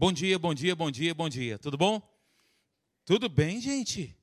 Bom 0.00 0.14
dia, 0.14 0.38
bom 0.38 0.54
dia, 0.54 0.74
bom 0.74 0.90
dia, 0.90 1.14
bom 1.14 1.28
dia. 1.28 1.58
Tudo 1.58 1.76
bom? 1.76 2.00
Tudo 3.04 3.28
bem, 3.28 3.60
gente? 3.60 4.16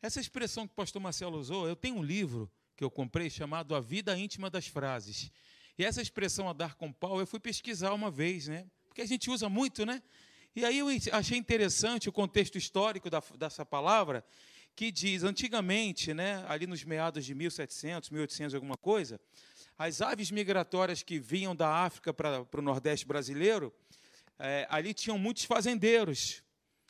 Essa 0.00 0.18
expressão 0.18 0.66
que 0.66 0.72
o 0.72 0.76
pastor 0.76 1.02
Marcelo 1.02 1.38
usou, 1.38 1.68
eu 1.68 1.76
tenho 1.76 1.96
um 1.96 2.02
livro 2.02 2.50
que 2.74 2.82
eu 2.82 2.90
comprei 2.90 3.28
chamado 3.28 3.74
A 3.74 3.80
Vida 3.80 4.16
Íntima 4.16 4.48
das 4.48 4.66
Frases. 4.66 5.30
E 5.76 5.84
essa 5.84 6.00
expressão 6.00 6.48
a 6.48 6.54
dar 6.54 6.74
com 6.74 6.90
pau, 6.90 7.20
eu 7.20 7.26
fui 7.26 7.38
pesquisar 7.38 7.92
uma 7.92 8.10
vez, 8.10 8.48
né? 8.48 8.64
Porque 8.88 9.02
a 9.02 9.06
gente 9.06 9.28
usa 9.28 9.50
muito, 9.50 9.84
né? 9.84 10.02
E 10.56 10.64
aí 10.64 10.78
eu 10.78 10.86
achei 11.12 11.36
interessante 11.36 12.08
o 12.08 12.12
contexto 12.12 12.56
histórico 12.56 13.10
da, 13.10 13.22
dessa 13.36 13.66
palavra, 13.66 14.24
que 14.74 14.90
diz, 14.90 15.22
antigamente, 15.22 16.14
né, 16.14 16.42
ali 16.48 16.66
nos 16.66 16.82
meados 16.82 17.26
de 17.26 17.34
1700, 17.34 18.08
1800 18.08 18.54
alguma 18.54 18.78
coisa, 18.78 19.20
as 19.76 20.00
aves 20.00 20.30
migratórias 20.30 21.02
que 21.02 21.18
vinham 21.18 21.54
da 21.54 21.68
África 21.68 22.14
para 22.14 22.46
o 22.54 22.62
Nordeste 22.62 23.06
brasileiro, 23.06 23.70
é, 24.38 24.66
ali 24.70 24.92
tinham 24.92 25.18
muitos 25.18 25.44
fazendeiros, 25.44 26.42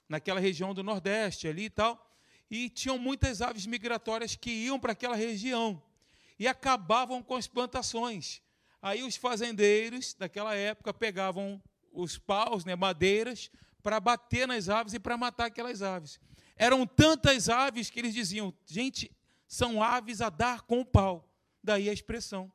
naquela 0.09 0.41
região 0.41 0.75
do 0.75 0.83
Nordeste 0.83 1.49
ali 1.49 1.65
e 1.65 1.71
tal, 1.71 2.15
e 2.51 2.69
tinham 2.69 2.99
muitas 2.99 3.41
aves 3.41 3.67
migratórias 3.67 4.37
que 4.37 4.51
iam 4.51 4.79
para 4.79 4.93
aquela 4.93 5.17
região 5.17 5.83
e 6.39 6.47
acabavam 6.47 7.23
com 7.23 7.35
as 7.35 7.47
plantações. 7.47 8.43
Aí 8.83 9.03
os 9.03 9.17
fazendeiros 9.17 10.15
daquela 10.15 10.55
época 10.55 10.93
pegavam 10.93 11.63
os 11.93 12.19
paus, 12.19 12.65
né, 12.65 12.77
madeiras, 12.77 13.51
para 13.83 14.01
bater 14.01 14.47
nas 14.47 14.69
aves 14.69 14.95
e 14.95 14.99
para 14.99 15.17
matar 15.17 15.47
aquelas 15.47 15.83
aves. 15.83 16.21
Eram 16.57 16.87
tantas 16.87 17.49
aves 17.49 17.91
que 17.91 17.99
eles 17.99 18.15
diziam, 18.15 18.53
gente, 18.67 19.11
são 19.47 19.83
aves 19.83 20.21
a 20.21 20.29
dar 20.29 20.63
com 20.63 20.81
o 20.81 20.85
pau. 20.85 21.31
Daí 21.63 21.89
a 21.89 21.93
expressão. 21.93 22.53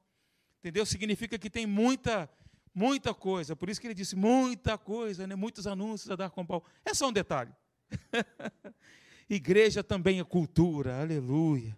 Entendeu? 0.59 0.85
Significa 0.85 1.37
que 1.37 1.49
tem 1.49 1.65
muita 1.65 2.29
Muita 2.79 3.13
coisa, 3.13 3.57
por 3.57 3.69
isso 3.69 3.81
que 3.81 3.87
ele 3.87 3.93
disse 3.93 4.15
muita 4.15 4.77
coisa, 4.77 5.27
né? 5.27 5.35
muitos 5.35 5.67
anúncios 5.67 6.09
a 6.09 6.15
dar 6.15 6.29
com 6.29 6.45
pau. 6.45 6.63
É 6.85 6.93
só 6.93 7.09
um 7.09 7.11
detalhe. 7.11 7.51
Igreja 9.29 9.83
também 9.83 10.21
é 10.21 10.23
cultura, 10.23 11.01
aleluia. 11.01 11.77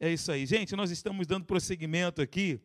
É 0.00 0.12
isso 0.12 0.32
aí. 0.32 0.44
Gente, 0.44 0.74
nós 0.74 0.90
estamos 0.90 1.28
dando 1.28 1.44
prosseguimento 1.44 2.20
aqui 2.20 2.60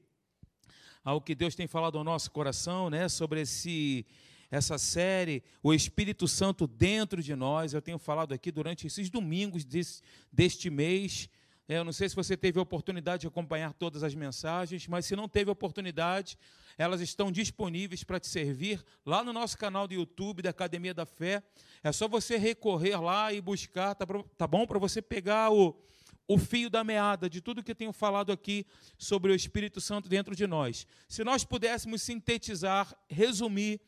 ao 1.03 1.21
que 1.21 1.35
Deus 1.35 1.53
tem 1.53 1.67
falado 1.67 1.99
ao 1.99 2.03
nosso 2.03 2.31
coração, 2.31 2.89
né, 2.89 3.07
sobre 3.07 3.41
esse 3.41 4.07
essa 4.49 4.79
série, 4.79 5.43
o 5.61 5.71
Espírito 5.71 6.27
Santo 6.27 6.65
dentro 6.65 7.21
de 7.21 7.35
nós. 7.35 7.75
Eu 7.75 7.81
tenho 7.81 7.99
falado 7.99 8.33
aqui 8.33 8.51
durante 8.51 8.87
esses 8.87 9.07
domingos 9.07 9.63
desse, 9.63 10.01
deste 10.33 10.67
mês. 10.71 11.29
É, 11.67 11.77
eu 11.77 11.83
não 11.83 11.93
sei 11.93 12.09
se 12.09 12.15
você 12.15 12.35
teve 12.35 12.59
a 12.59 12.61
oportunidade 12.61 13.21
de 13.21 13.27
acompanhar 13.27 13.73
todas 13.73 14.03
as 14.03 14.13
mensagens, 14.13 14.87
mas 14.87 15.05
se 15.05 15.15
não 15.15 15.27
teve 15.27 15.49
a 15.49 15.53
oportunidade, 15.53 16.37
elas 16.77 17.01
estão 17.01 17.31
disponíveis 17.31 18.03
para 18.03 18.19
te 18.19 18.27
servir 18.27 18.83
lá 19.05 19.23
no 19.23 19.31
nosso 19.31 19.57
canal 19.57 19.87
do 19.87 19.93
YouTube 19.93 20.41
da 20.41 20.49
Academia 20.49 20.93
da 20.93 21.05
Fé. 21.05 21.43
É 21.83 21.91
só 21.91 22.07
você 22.07 22.37
recorrer 22.37 22.99
lá 22.99 23.31
e 23.31 23.39
buscar, 23.39 23.95
tá, 23.95 24.05
tá 24.37 24.47
bom? 24.47 24.65
Para 24.65 24.79
você 24.79 25.01
pegar 25.01 25.51
o, 25.51 25.79
o 26.27 26.37
fio 26.37 26.69
da 26.69 26.83
meada 26.83 27.29
de 27.29 27.41
tudo 27.41 27.63
que 27.63 27.71
eu 27.71 27.75
tenho 27.75 27.93
falado 27.93 28.31
aqui 28.31 28.65
sobre 28.97 29.31
o 29.31 29.35
Espírito 29.35 29.79
Santo 29.81 30.09
dentro 30.09 30.35
de 30.35 30.47
nós. 30.47 30.87
Se 31.07 31.23
nós 31.23 31.43
pudéssemos 31.43 32.01
sintetizar, 32.01 32.95
resumir, 33.09 33.79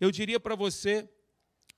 eu 0.00 0.10
diria 0.10 0.40
para 0.40 0.54
você, 0.54 1.08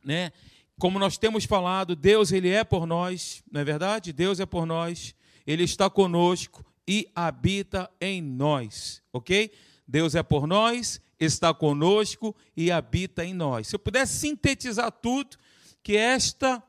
né? 0.02 0.32
Como 0.78 0.98
nós 0.98 1.16
temos 1.16 1.44
falado, 1.44 1.94
Deus 1.94 2.32
ele 2.32 2.48
é 2.48 2.64
por 2.64 2.84
nós, 2.84 3.44
não 3.50 3.60
é 3.60 3.64
verdade? 3.64 4.12
Deus 4.12 4.40
é 4.40 4.46
por 4.46 4.66
nós, 4.66 5.14
ele 5.46 5.64
está 5.64 5.90
conosco 5.90 6.64
e 6.86 7.10
habita 7.14 7.90
em 8.00 8.22
nós, 8.22 9.02
ok? 9.12 9.52
Deus 9.86 10.14
é 10.14 10.22
por 10.22 10.46
nós, 10.46 11.00
está 11.18 11.52
conosco 11.52 12.34
e 12.56 12.70
habita 12.70 13.24
em 13.24 13.34
nós. 13.34 13.68
Se 13.68 13.76
eu 13.76 13.78
pudesse 13.78 14.18
sintetizar 14.18 14.90
tudo, 14.90 15.36
que 15.82 15.96
esta 15.96 16.62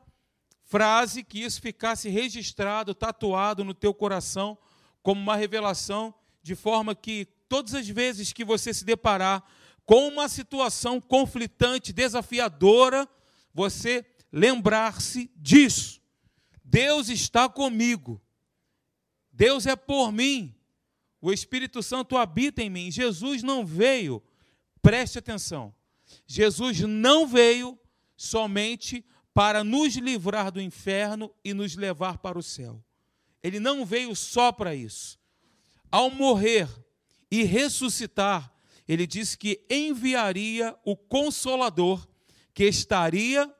frase, 0.64 1.22
que 1.22 1.42
isso 1.42 1.60
ficasse 1.60 2.08
registrado, 2.08 2.94
tatuado 2.94 3.64
no 3.64 3.72
teu 3.72 3.94
coração, 3.94 4.58
como 5.02 5.20
uma 5.20 5.36
revelação, 5.36 6.14
de 6.42 6.54
forma 6.54 6.94
que 6.94 7.26
todas 7.48 7.74
as 7.74 7.88
vezes 7.88 8.32
que 8.32 8.44
você 8.44 8.74
se 8.74 8.84
deparar 8.84 9.42
com 9.84 10.08
uma 10.08 10.28
situação 10.28 11.00
conflitante, 11.00 11.92
desafiadora, 11.92 13.08
você 13.54 14.04
lembrar-se 14.32 15.30
disso. 15.36 16.02
Deus 16.64 17.08
está 17.08 17.48
comigo. 17.48 18.20
Deus 19.36 19.66
é 19.66 19.76
por 19.76 20.10
mim. 20.10 20.54
O 21.20 21.30
Espírito 21.30 21.82
Santo 21.82 22.16
habita 22.16 22.62
em 22.62 22.70
mim. 22.70 22.90
Jesus 22.90 23.42
não 23.42 23.66
veio, 23.66 24.22
preste 24.80 25.18
atenção, 25.18 25.74
Jesus 26.26 26.80
não 26.80 27.26
veio 27.26 27.78
somente 28.16 29.04
para 29.34 29.62
nos 29.62 29.94
livrar 29.96 30.50
do 30.50 30.60
inferno 30.60 31.30
e 31.44 31.52
nos 31.52 31.76
levar 31.76 32.18
para 32.18 32.38
o 32.38 32.42
céu. 32.42 32.82
Ele 33.42 33.60
não 33.60 33.84
veio 33.84 34.16
só 34.16 34.50
para 34.50 34.74
isso. 34.74 35.18
Ao 35.90 36.10
morrer 36.10 36.68
e 37.30 37.42
ressuscitar, 37.42 38.50
ele 38.88 39.06
disse 39.06 39.36
que 39.36 39.62
enviaria 39.68 40.74
o 40.82 40.96
Consolador, 40.96 42.08
que 42.54 42.64
estaria 42.64 43.52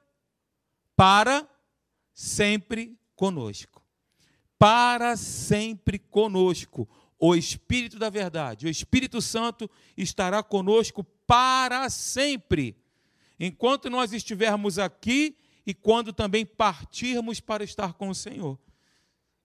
para 0.94 1.46
sempre 2.14 2.98
conosco. 3.14 3.85
Para 4.58 5.16
sempre 5.16 5.98
conosco 5.98 6.88
o 7.18 7.34
Espírito 7.34 7.98
da 7.98 8.10
Verdade, 8.10 8.66
o 8.66 8.70
Espírito 8.70 9.20
Santo 9.22 9.70
estará 9.96 10.42
conosco 10.42 11.04
para 11.26 11.88
sempre, 11.88 12.76
enquanto 13.40 13.88
nós 13.90 14.12
estivermos 14.12 14.78
aqui 14.78 15.36
e 15.66 15.74
quando 15.74 16.12
também 16.12 16.46
partirmos 16.46 17.40
para 17.40 17.64
estar 17.64 17.94
com 17.94 18.08
o 18.08 18.14
Senhor. 18.14 18.58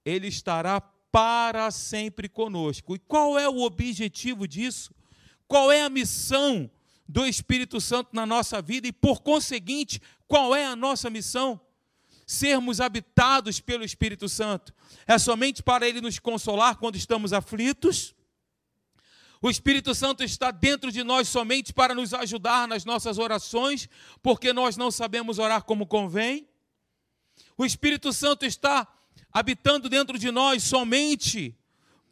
Ele 0.05 0.27
estará 0.27 0.81
para 1.11 1.69
sempre 1.71 2.29
conosco. 2.29 2.95
E 2.95 2.99
qual 2.99 3.37
é 3.37 3.49
o 3.49 3.61
objetivo 3.61 4.47
disso? 4.47 4.93
Qual 5.47 5.71
é 5.71 5.81
a 5.81 5.89
missão 5.89 6.69
do 7.07 7.25
Espírito 7.25 7.81
Santo 7.81 8.09
na 8.13 8.25
nossa 8.25 8.61
vida 8.61 8.87
e, 8.87 8.93
por 8.93 9.21
conseguinte, 9.21 10.01
qual 10.27 10.55
é 10.55 10.65
a 10.65 10.75
nossa 10.75 11.09
missão? 11.09 11.59
Sermos 12.31 12.79
habitados 12.79 13.59
pelo 13.59 13.83
Espírito 13.83 14.29
Santo? 14.29 14.73
É 15.05 15.17
somente 15.17 15.61
para 15.61 15.87
ele 15.87 15.99
nos 15.99 16.17
consolar 16.17 16.77
quando 16.77 16.95
estamos 16.95 17.33
aflitos? 17.33 18.15
O 19.41 19.49
Espírito 19.49 19.93
Santo 19.93 20.23
está 20.23 20.49
dentro 20.49 20.91
de 20.91 21.03
nós 21.03 21.27
somente 21.27 21.73
para 21.73 21.93
nos 21.93 22.13
ajudar 22.13 22.67
nas 22.67 22.85
nossas 22.85 23.17
orações, 23.17 23.89
porque 24.21 24.53
nós 24.53 24.77
não 24.77 24.89
sabemos 24.91 25.39
orar 25.39 25.63
como 25.63 25.85
convém? 25.85 26.47
O 27.57 27.65
Espírito 27.65 28.13
Santo 28.13 28.45
está 28.45 28.87
habitando 29.33 29.89
dentro 29.89 30.17
de 30.17 30.31
nós 30.31 30.63
somente 30.63 31.57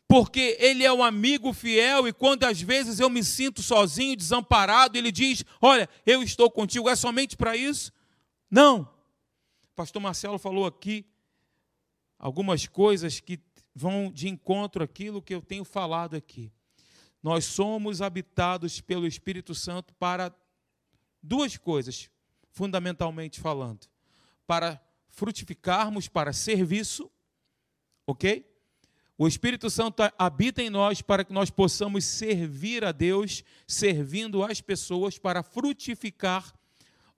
porque 0.08 0.58
Ele 0.60 0.84
é 0.84 0.92
um 0.92 1.04
amigo 1.04 1.54
fiel 1.54 2.08
e 2.08 2.14
quando 2.14 2.44
às 2.44 2.60
vezes 2.60 3.00
eu 3.00 3.12
me 3.12 3.24
sinto 3.24 3.62
sozinho, 3.62 4.18
desamparado, 4.18 4.98
Ele 4.98 5.12
diz: 5.12 5.46
Olha, 5.62 5.88
eu 6.04 6.24
estou 6.24 6.50
contigo, 6.50 6.90
é 6.90 6.96
somente 6.96 7.38
para 7.38 7.56
isso? 7.56 7.94
Não 8.50 8.99
pastor 9.80 10.02
Marcelo 10.02 10.38
falou 10.38 10.66
aqui 10.66 11.06
algumas 12.18 12.68
coisas 12.68 13.22
que 13.22 13.40
vão 13.74 14.12
de 14.12 14.28
encontro 14.28 14.84
àquilo 14.84 15.22
que 15.22 15.34
eu 15.34 15.42
tenho 15.42 15.64
falado 15.64 16.18
aqui. 16.18 16.52
Nós 17.24 17.46
somos 17.46 18.02
habitados 18.02 18.82
pelo 18.82 19.08
Espírito 19.08 19.56
Santo 19.56 19.94
para 19.94 20.36
duas 21.24 21.56
coisas, 21.56 22.10
fundamentalmente 22.50 23.40
falando: 23.40 23.88
para 24.46 24.86
frutificarmos 25.08 26.10
para 26.10 26.34
serviço, 26.34 27.10
ok? 28.06 28.46
O 29.18 29.30
Espírito 29.30 29.70
Santo 29.70 30.04
habita 30.18 30.62
em 30.62 30.70
nós 30.70 31.02
para 31.02 31.24
que 31.24 31.32
nós 31.32 31.50
possamos 31.50 32.04
servir 32.04 32.84
a 32.84 32.92
Deus, 32.92 33.46
servindo 33.66 34.44
as 34.44 34.60
pessoas 34.60 35.18
para 35.18 35.42
frutificar 35.42 36.54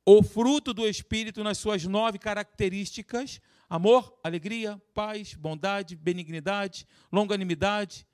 o 0.05 0.23
fruto 0.23 0.73
do 0.73 0.87
Espírito 0.87 1.43
nas 1.43 1.57
suas 1.57 1.85
nove 1.85 2.17
características: 2.17 3.39
amor, 3.69 4.19
alegria, 4.23 4.81
paz, 4.93 5.33
bondade, 5.33 5.95
benignidade, 5.95 6.87
longanimidade, 7.11 8.05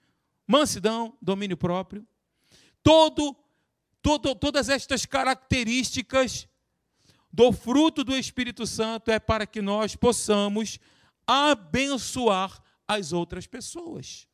mansidão, 0.46 1.18
domínio 1.22 1.58
próprio. 1.58 2.06
Todo, 2.84 3.36
todo, 4.02 4.36
todas 4.36 4.70
estas 4.70 5.06
características 5.06 6.48
do 7.32 7.52
fruto 7.52 8.04
do 8.04 8.16
Espírito 8.16 8.66
Santo 8.66 9.12
é 9.12 9.20
para 9.20 9.46
que 9.46 9.62
nós 9.62 9.96
possamos 9.96 10.80
abençoar 11.26 12.62
as 12.88 13.12
outras 13.12 13.46
pessoas. 13.46 14.28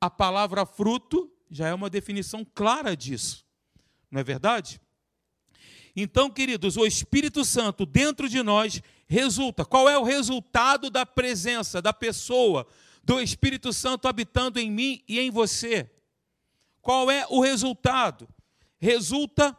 A 0.00 0.08
palavra 0.08 0.64
fruto 0.64 1.30
já 1.50 1.68
é 1.68 1.74
uma 1.74 1.90
definição 1.90 2.44
clara 2.44 2.96
disso, 2.96 3.44
não 4.10 4.20
é 4.20 4.24
verdade? 4.24 4.80
Então, 6.00 6.30
queridos, 6.30 6.76
o 6.76 6.86
Espírito 6.86 7.44
Santo 7.44 7.84
dentro 7.84 8.28
de 8.28 8.40
nós 8.40 8.80
resulta. 9.08 9.64
Qual 9.64 9.88
é 9.88 9.98
o 9.98 10.04
resultado 10.04 10.90
da 10.90 11.04
presença 11.04 11.82
da 11.82 11.92
pessoa 11.92 12.68
do 13.02 13.20
Espírito 13.20 13.72
Santo 13.72 14.06
habitando 14.06 14.60
em 14.60 14.70
mim 14.70 15.02
e 15.08 15.18
em 15.18 15.28
você? 15.28 15.90
Qual 16.80 17.10
é 17.10 17.26
o 17.28 17.40
resultado? 17.40 18.28
Resulta 18.80 19.58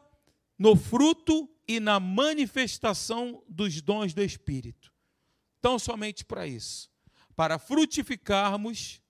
no 0.57 0.77
fruto 0.77 1.49
e 1.67 1.77
na 1.77 1.99
manifestação 1.99 3.43
dos 3.45 3.81
dons 3.81 4.13
do 4.13 4.23
Espírito. 4.23 4.93
Tão 5.59 5.77
somente 5.77 6.23
para 6.23 6.47
isso, 6.47 6.89
para 7.35 7.59
frutificarmos 7.59 9.01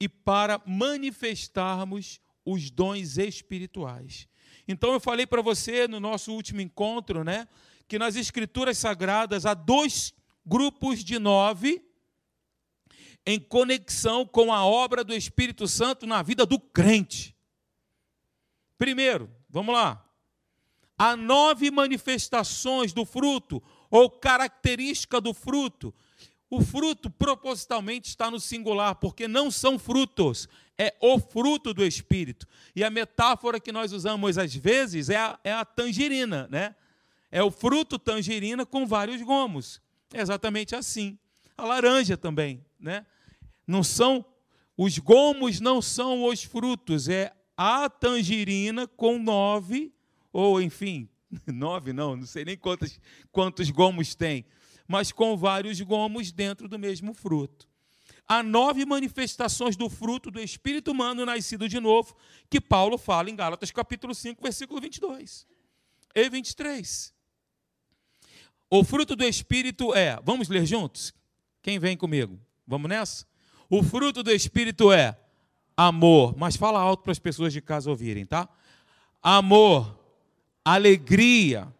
e 0.00 0.08
para 0.08 0.60
manifestarmos 0.66 2.20
os 2.44 2.68
dons 2.68 3.16
espirituais. 3.16 4.26
Então 4.66 4.92
eu 4.92 5.00
falei 5.00 5.26
para 5.26 5.42
você 5.42 5.88
no 5.88 6.00
nosso 6.00 6.32
último 6.32 6.60
encontro, 6.60 7.24
né, 7.24 7.48
que 7.88 7.98
nas 7.98 8.16
escrituras 8.16 8.78
sagradas 8.78 9.46
há 9.46 9.54
dois 9.54 10.14
grupos 10.44 11.02
de 11.04 11.18
nove 11.18 11.84
em 13.26 13.38
conexão 13.38 14.26
com 14.26 14.52
a 14.52 14.64
obra 14.64 15.04
do 15.04 15.14
Espírito 15.14 15.68
Santo 15.68 16.06
na 16.06 16.22
vida 16.22 16.46
do 16.46 16.58
crente. 16.58 17.36
Primeiro, 18.78 19.30
vamos 19.48 19.74
lá. 19.74 20.04
Há 20.96 21.16
nove 21.16 21.70
manifestações 21.70 22.92
do 22.92 23.04
fruto, 23.04 23.62
ou 23.90 24.10
característica 24.10 25.20
do 25.20 25.34
fruto. 25.34 25.94
O 26.50 26.60
fruto 26.60 27.08
propositalmente 27.08 28.08
está 28.08 28.30
no 28.30 28.40
singular, 28.40 28.96
porque 28.96 29.28
não 29.28 29.50
são 29.50 29.78
frutos, 29.78 30.48
é 30.76 30.94
o 31.00 31.18
fruto 31.20 31.72
do 31.72 31.84
Espírito. 31.84 32.46
E 32.74 32.82
a 32.82 32.90
metáfora 32.90 33.60
que 33.60 33.70
nós 33.70 33.92
usamos 33.92 34.36
às 34.36 34.54
vezes 34.54 35.08
é 35.08 35.16
a, 35.16 35.38
é 35.44 35.52
a 35.52 35.64
tangerina, 35.64 36.48
né? 36.50 36.74
É 37.30 37.42
o 37.42 37.50
fruto 37.50 37.98
tangerina 37.98 38.66
com 38.66 38.84
vários 38.84 39.22
gomos. 39.22 39.80
É 40.12 40.20
exatamente 40.20 40.74
assim. 40.74 41.16
A 41.56 41.64
laranja 41.64 42.16
também, 42.16 42.64
né? 42.80 43.06
Não 43.64 43.84
são 43.84 44.24
os 44.82 44.98
gomos 44.98 45.60
não 45.60 45.82
são 45.82 46.24
os 46.24 46.42
frutos, 46.42 47.06
é 47.06 47.30
a 47.54 47.90
tangerina 47.90 48.86
com 48.86 49.18
nove 49.18 49.92
ou 50.32 50.58
enfim, 50.58 51.06
nove 51.46 51.92
não, 51.92 52.16
não 52.16 52.24
sei 52.24 52.46
nem 52.46 52.56
quantos, 52.56 52.98
quantos 53.30 53.68
gomos 53.68 54.14
tem, 54.14 54.42
mas 54.90 55.12
com 55.12 55.36
vários 55.36 55.80
gomos 55.80 56.32
dentro 56.32 56.68
do 56.68 56.76
mesmo 56.76 57.14
fruto. 57.14 57.68
Há 58.26 58.42
nove 58.42 58.84
manifestações 58.84 59.76
do 59.76 59.88
fruto 59.88 60.32
do 60.32 60.40
Espírito 60.40 60.90
humano 60.90 61.24
nascido 61.24 61.68
de 61.68 61.78
novo, 61.78 62.16
que 62.50 62.60
Paulo 62.60 62.98
fala 62.98 63.30
em 63.30 63.36
Gálatas 63.36 63.70
capítulo 63.70 64.12
5, 64.12 64.42
versículo 64.42 64.80
22 64.80 65.46
e 66.12 66.28
23. 66.28 67.14
O 68.68 68.82
fruto 68.82 69.14
do 69.14 69.22
Espírito 69.22 69.94
é, 69.94 70.18
vamos 70.24 70.48
ler 70.48 70.66
juntos? 70.66 71.14
Quem 71.62 71.78
vem 71.78 71.96
comigo? 71.96 72.40
Vamos 72.66 72.88
nessa? 72.88 73.24
O 73.68 73.84
fruto 73.84 74.24
do 74.24 74.32
Espírito 74.32 74.90
é 74.90 75.16
amor, 75.76 76.34
mas 76.36 76.56
fala 76.56 76.80
alto 76.80 77.04
para 77.04 77.12
as 77.12 77.20
pessoas 77.20 77.52
de 77.52 77.60
casa 77.60 77.88
ouvirem, 77.88 78.26
tá? 78.26 78.48
Amor, 79.22 79.96
alegria, 80.64 81.72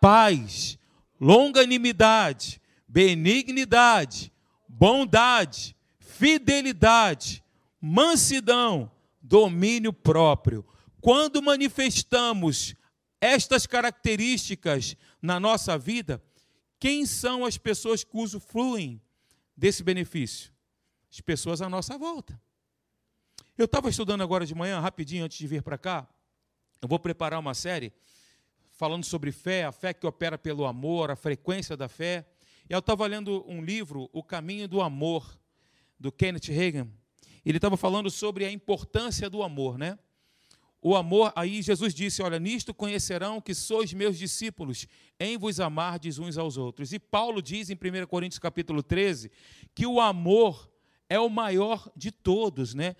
paz, 0.00 0.77
longanimidade, 1.20 2.60
benignidade, 2.86 4.32
bondade, 4.66 5.76
fidelidade, 5.98 7.44
mansidão, 7.80 8.90
domínio 9.20 9.92
próprio. 9.92 10.64
Quando 11.00 11.42
manifestamos 11.42 12.74
estas 13.20 13.66
características 13.66 14.96
na 15.20 15.38
nossa 15.38 15.76
vida, 15.76 16.22
quem 16.78 17.04
são 17.04 17.44
as 17.44 17.58
pessoas 17.58 18.04
que 18.04 18.16
usufruem 18.16 19.00
desse 19.56 19.82
benefício? 19.82 20.52
As 21.10 21.20
pessoas 21.20 21.60
à 21.60 21.68
nossa 21.68 21.98
volta. 21.98 22.40
Eu 23.56 23.64
estava 23.64 23.90
estudando 23.90 24.22
agora 24.22 24.46
de 24.46 24.54
manhã, 24.54 24.78
rapidinho, 24.78 25.24
antes 25.24 25.38
de 25.38 25.46
vir 25.46 25.62
para 25.62 25.76
cá. 25.76 26.06
Eu 26.80 26.88
vou 26.88 26.98
preparar 26.98 27.40
uma 27.40 27.54
série 27.54 27.92
falando 28.78 29.04
sobre 29.04 29.32
fé, 29.32 29.64
a 29.64 29.72
fé 29.72 29.92
que 29.92 30.06
opera 30.06 30.38
pelo 30.38 30.64
amor, 30.64 31.10
a 31.10 31.16
frequência 31.16 31.76
da 31.76 31.88
fé. 31.88 32.24
E 32.70 32.72
eu 32.72 32.78
estava 32.78 33.04
lendo 33.08 33.44
um 33.48 33.60
livro, 33.60 34.08
O 34.12 34.22
Caminho 34.22 34.68
do 34.68 34.80
Amor, 34.80 35.36
do 35.98 36.12
Kenneth 36.12 36.46
Reagan. 36.46 36.88
Ele 37.44 37.58
estava 37.58 37.76
falando 37.76 38.08
sobre 38.08 38.44
a 38.44 38.52
importância 38.52 39.28
do 39.28 39.42
amor, 39.42 39.76
né? 39.76 39.98
O 40.80 40.94
amor, 40.94 41.32
aí 41.34 41.60
Jesus 41.60 41.92
disse: 41.92 42.22
Olha, 42.22 42.38
nisto 42.38 42.72
conhecerão 42.72 43.40
que 43.40 43.52
sois 43.52 43.92
meus 43.92 44.16
discípulos, 44.16 44.86
em 45.18 45.36
vos 45.36 45.58
amardes 45.58 46.20
uns 46.20 46.38
aos 46.38 46.56
outros. 46.56 46.92
E 46.92 47.00
Paulo 47.00 47.42
diz 47.42 47.70
em 47.70 47.74
1 47.74 48.06
Coríntios 48.06 48.38
capítulo 48.38 48.80
13 48.80 49.28
que 49.74 49.86
o 49.86 50.00
amor 50.00 50.70
é 51.08 51.18
o 51.18 51.28
maior 51.28 51.90
de 51.96 52.12
todos, 52.12 52.74
né? 52.74 52.94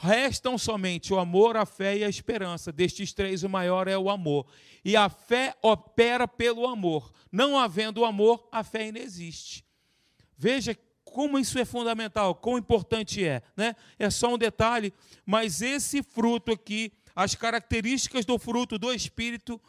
Restam 0.00 0.56
somente 0.56 1.12
o 1.12 1.18
amor, 1.18 1.56
a 1.56 1.66
fé 1.66 1.98
e 1.98 2.04
a 2.04 2.08
esperança. 2.08 2.70
Destes 2.70 3.12
três, 3.12 3.42
o 3.42 3.48
maior 3.48 3.88
é 3.88 3.98
o 3.98 4.08
amor. 4.08 4.46
E 4.84 4.96
a 4.96 5.08
fé 5.08 5.56
opera 5.60 6.28
pelo 6.28 6.66
amor. 6.68 7.12
Não 7.32 7.58
havendo 7.58 8.04
amor, 8.04 8.48
a 8.52 8.62
fé 8.62 8.82
ainda 8.82 9.00
existe. 9.00 9.64
Veja 10.36 10.78
como 11.04 11.38
isso 11.38 11.58
é 11.58 11.64
fundamental, 11.64 12.34
quão 12.36 12.58
importante 12.58 13.24
é. 13.24 13.42
Né? 13.56 13.74
É 13.98 14.08
só 14.08 14.34
um 14.34 14.38
detalhe, 14.38 14.92
mas 15.26 15.62
esse 15.62 16.02
fruto 16.02 16.52
aqui 16.52 16.92
as 17.18 17.34
características 17.34 18.24
do 18.24 18.38
fruto 18.38 18.78
do 18.78 18.92
Espírito 18.92 19.60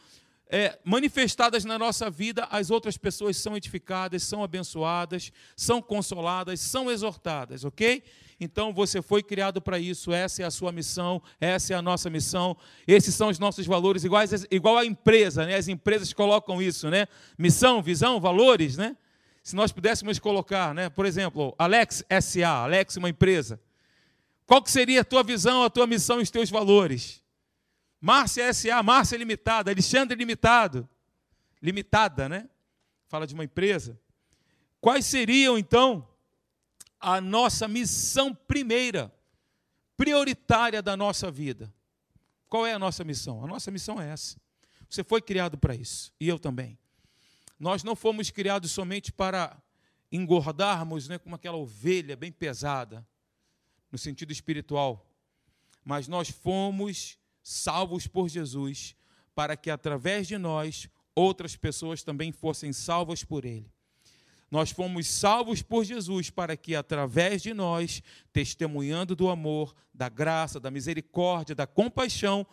é, 0.51 0.77
manifestadas 0.83 1.65
na 1.65 1.79
nossa 1.79 2.07
vida, 2.07 2.47
as 2.51 2.69
outras 2.69 2.95
pessoas 2.95 3.37
são 3.37 3.57
edificadas, 3.57 4.21
são 4.21 4.43
abençoadas, 4.43 5.31
são 5.55 5.81
consoladas, 5.81 6.59
são 6.59 6.91
exortadas, 6.91 7.65
ok? 7.65 8.03
Então 8.39 8.74
você 8.74 9.01
foi 9.01 9.21
criado 9.21 9.62
para 9.62 9.77
isso, 9.77 10.13
essa 10.13 10.41
é 10.41 10.45
a 10.45 10.51
sua 10.51 10.71
missão, 10.71 11.21
essa 11.41 11.74
é 11.74 11.75
a 11.75 11.81
nossa 11.81 12.09
missão, 12.09 12.56
esses 12.88 13.13
são 13.13 13.27
os 13.27 13.38
nossos 13.38 13.65
valores, 13.65 14.06
iguais, 14.06 14.45
igual 14.50 14.77
a 14.77 14.86
empresa, 14.86 15.45
né? 15.45 15.56
As 15.56 15.68
empresas 15.68 16.13
colocam 16.13 16.62
isso, 16.62 16.89
né? 16.89 17.06
Missão, 17.38 17.81
visão, 17.81 18.19
valores, 18.19 18.77
né? 18.77 18.95
Se 19.44 19.56
nós 19.56 19.71
pudéssemos 19.71 20.19
colocar, 20.19 20.74
né? 20.74 20.89
Por 20.89 21.06
exemplo, 21.06 21.53
Alex 21.57 22.03
SA, 22.21 22.47
Alex 22.63 22.95
uma 22.95 23.09
empresa. 23.09 23.59
Qual 24.45 24.63
que 24.63 24.71
seria 24.71 25.01
a 25.01 25.06
tua 25.06 25.21
visão, 25.21 25.63
a 25.63 25.69
tua 25.69 25.85
missão 25.85 26.19
e 26.19 26.24
os 26.24 26.31
teus 26.31 26.50
valores? 26.50 27.21
Márcia 28.00 28.53
SA, 28.53 28.81
Márcia 28.81 29.18
Limitada, 29.18 29.69
Alexandre 29.69 30.18
Limitado, 30.18 30.88
limitada, 31.62 32.30
né? 32.30 32.50
Fala 33.07 33.27
de 33.27 33.33
uma 33.33 33.44
empresa. 33.44 34.00
Quais 34.80 35.06
seriam, 35.06 35.57
então, 35.57 36.07
a 36.99 37.21
nossa 37.21 37.67
missão 37.67 38.33
primeira, 38.33 39.13
prioritária 39.95 40.81
da 40.81 40.97
nossa 40.97 41.31
vida? 41.31 41.73
Qual 42.47 42.65
é 42.65 42.73
a 42.73 42.79
nossa 42.79 43.03
missão? 43.03 43.43
A 43.43 43.47
nossa 43.47 43.71
missão 43.71 44.01
é 44.01 44.09
essa. 44.09 44.39
Você 44.89 45.03
foi 45.03 45.21
criado 45.21 45.57
para 45.57 45.75
isso, 45.75 46.11
e 46.19 46.27
eu 46.27 46.39
também. 46.39 46.77
Nós 47.59 47.83
não 47.83 47.95
fomos 47.95 48.31
criados 48.31 48.71
somente 48.71 49.11
para 49.11 49.61
engordarmos 50.11 51.07
né, 51.07 51.19
como 51.19 51.35
aquela 51.35 51.57
ovelha 51.57 52.15
bem 52.15 52.31
pesada, 52.31 53.07
no 53.91 53.97
sentido 53.97 54.31
espiritual, 54.31 55.07
mas 55.83 56.07
nós 56.07 56.29
fomos 56.29 57.18
salvos 57.41 58.07
por 58.07 58.29
Jesus, 58.29 58.95
para 59.33 59.56
que 59.56 59.69
através 59.69 60.27
de 60.27 60.37
nós 60.37 60.89
outras 61.15 61.56
pessoas 61.56 62.03
também 62.03 62.31
fossem 62.31 62.71
salvas 62.73 63.23
por 63.23 63.45
Ele. 63.45 63.71
Nós 64.49 64.71
fomos 64.71 65.07
salvos 65.07 65.61
por 65.61 65.83
Jesus 65.83 66.29
para 66.29 66.57
que, 66.57 66.75
através 66.75 67.41
de 67.41 67.53
nós, 67.53 68.01
testemunhando 68.33 69.15
do 69.15 69.29
amor, 69.29 69.75
da 69.94 70.09
graça, 70.09 70.59
da 70.59 70.71
misericórdia, 70.71 71.53
da 71.53 71.68
compaixão, 71.68 72.45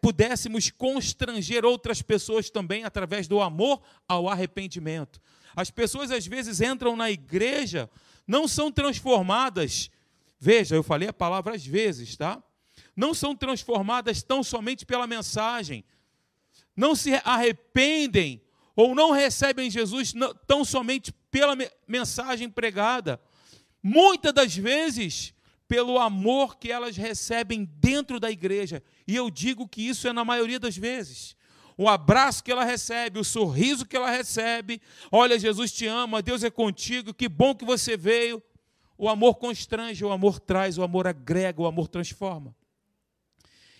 pudéssemos 0.00 0.70
constranger 0.70 1.64
outras 1.64 2.02
pessoas 2.02 2.50
também 2.50 2.84
através 2.84 3.28
do 3.28 3.40
amor 3.40 3.80
ao 4.06 4.28
arrependimento. 4.28 5.20
As 5.54 5.70
pessoas 5.70 6.10
às 6.10 6.26
vezes 6.26 6.60
entram 6.60 6.96
na 6.96 7.10
igreja, 7.10 7.88
não 8.26 8.46
são 8.46 8.70
transformadas. 8.70 9.90
Veja, 10.38 10.74
eu 10.74 10.82
falei 10.82 11.08
a 11.08 11.12
palavra 11.12 11.54
às 11.54 11.64
vezes, 11.64 12.16
tá? 12.16 12.42
não 12.98 13.14
são 13.14 13.32
transformadas 13.32 14.24
tão 14.24 14.42
somente 14.42 14.84
pela 14.84 15.06
mensagem, 15.06 15.84
não 16.74 16.96
se 16.96 17.14
arrependem 17.24 18.42
ou 18.78 18.94
não 18.94 19.10
recebem 19.10 19.68
Jesus 19.68 20.14
tão 20.46 20.64
somente 20.64 21.12
pela 21.32 21.56
mensagem 21.88 22.48
pregada. 22.48 23.20
Muitas 23.82 24.32
das 24.32 24.54
vezes, 24.54 25.34
pelo 25.66 25.98
amor 25.98 26.56
que 26.56 26.70
elas 26.70 26.96
recebem 26.96 27.64
dentro 27.64 28.20
da 28.20 28.30
igreja. 28.30 28.80
E 29.04 29.16
eu 29.16 29.30
digo 29.30 29.66
que 29.66 29.82
isso 29.82 30.06
é 30.06 30.12
na 30.12 30.24
maioria 30.24 30.60
das 30.60 30.76
vezes. 30.76 31.34
O 31.76 31.88
abraço 31.88 32.44
que 32.44 32.52
ela 32.52 32.62
recebe, 32.62 33.18
o 33.18 33.24
sorriso 33.24 33.84
que 33.84 33.96
ela 33.96 34.12
recebe. 34.12 34.80
Olha, 35.10 35.36
Jesus 35.40 35.72
te 35.72 35.84
ama, 35.84 36.22
Deus 36.22 36.44
é 36.44 36.50
contigo, 36.50 37.12
que 37.12 37.28
bom 37.28 37.56
que 37.56 37.64
você 37.64 37.96
veio. 37.96 38.40
O 38.96 39.08
amor 39.08 39.38
constrange, 39.38 40.04
o 40.04 40.12
amor 40.12 40.38
traz, 40.38 40.78
o 40.78 40.84
amor 40.84 41.08
agrega, 41.08 41.60
o 41.60 41.66
amor 41.66 41.88
transforma. 41.88 42.54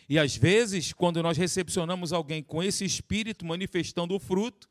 E 0.08 0.18
às 0.18 0.34
vezes, 0.36 0.92
quando 0.92 1.22
nós 1.22 1.38
recepcionamos 1.38 2.12
alguém 2.12 2.42
com 2.42 2.60
esse 2.60 2.84
espírito 2.84 3.46
manifestando 3.46 4.12
o 4.12 4.18
fruto, 4.18 4.68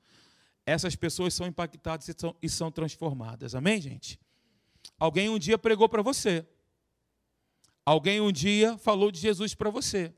essas 0.68 0.98
pessoas 0.98 1.34
são 1.34 1.48
impactadas 1.48 2.10
e 2.10 2.14
são, 2.14 2.36
e 2.42 2.50
são 2.50 2.70
transformadas. 2.70 3.56
Amém, 3.56 3.80
gente? 3.80 4.20
Alguém 5.00 5.30
um 5.30 5.40
dia 5.40 5.58
pregou 5.58 5.88
para 5.88 6.02
você. 6.02 6.46
Alguém 7.86 8.20
um 8.20 8.34
dia 8.34 8.78
falou 8.78 9.10
de 9.10 9.18
Jesus 9.18 9.56
para 9.56 9.70
você. 9.70 10.14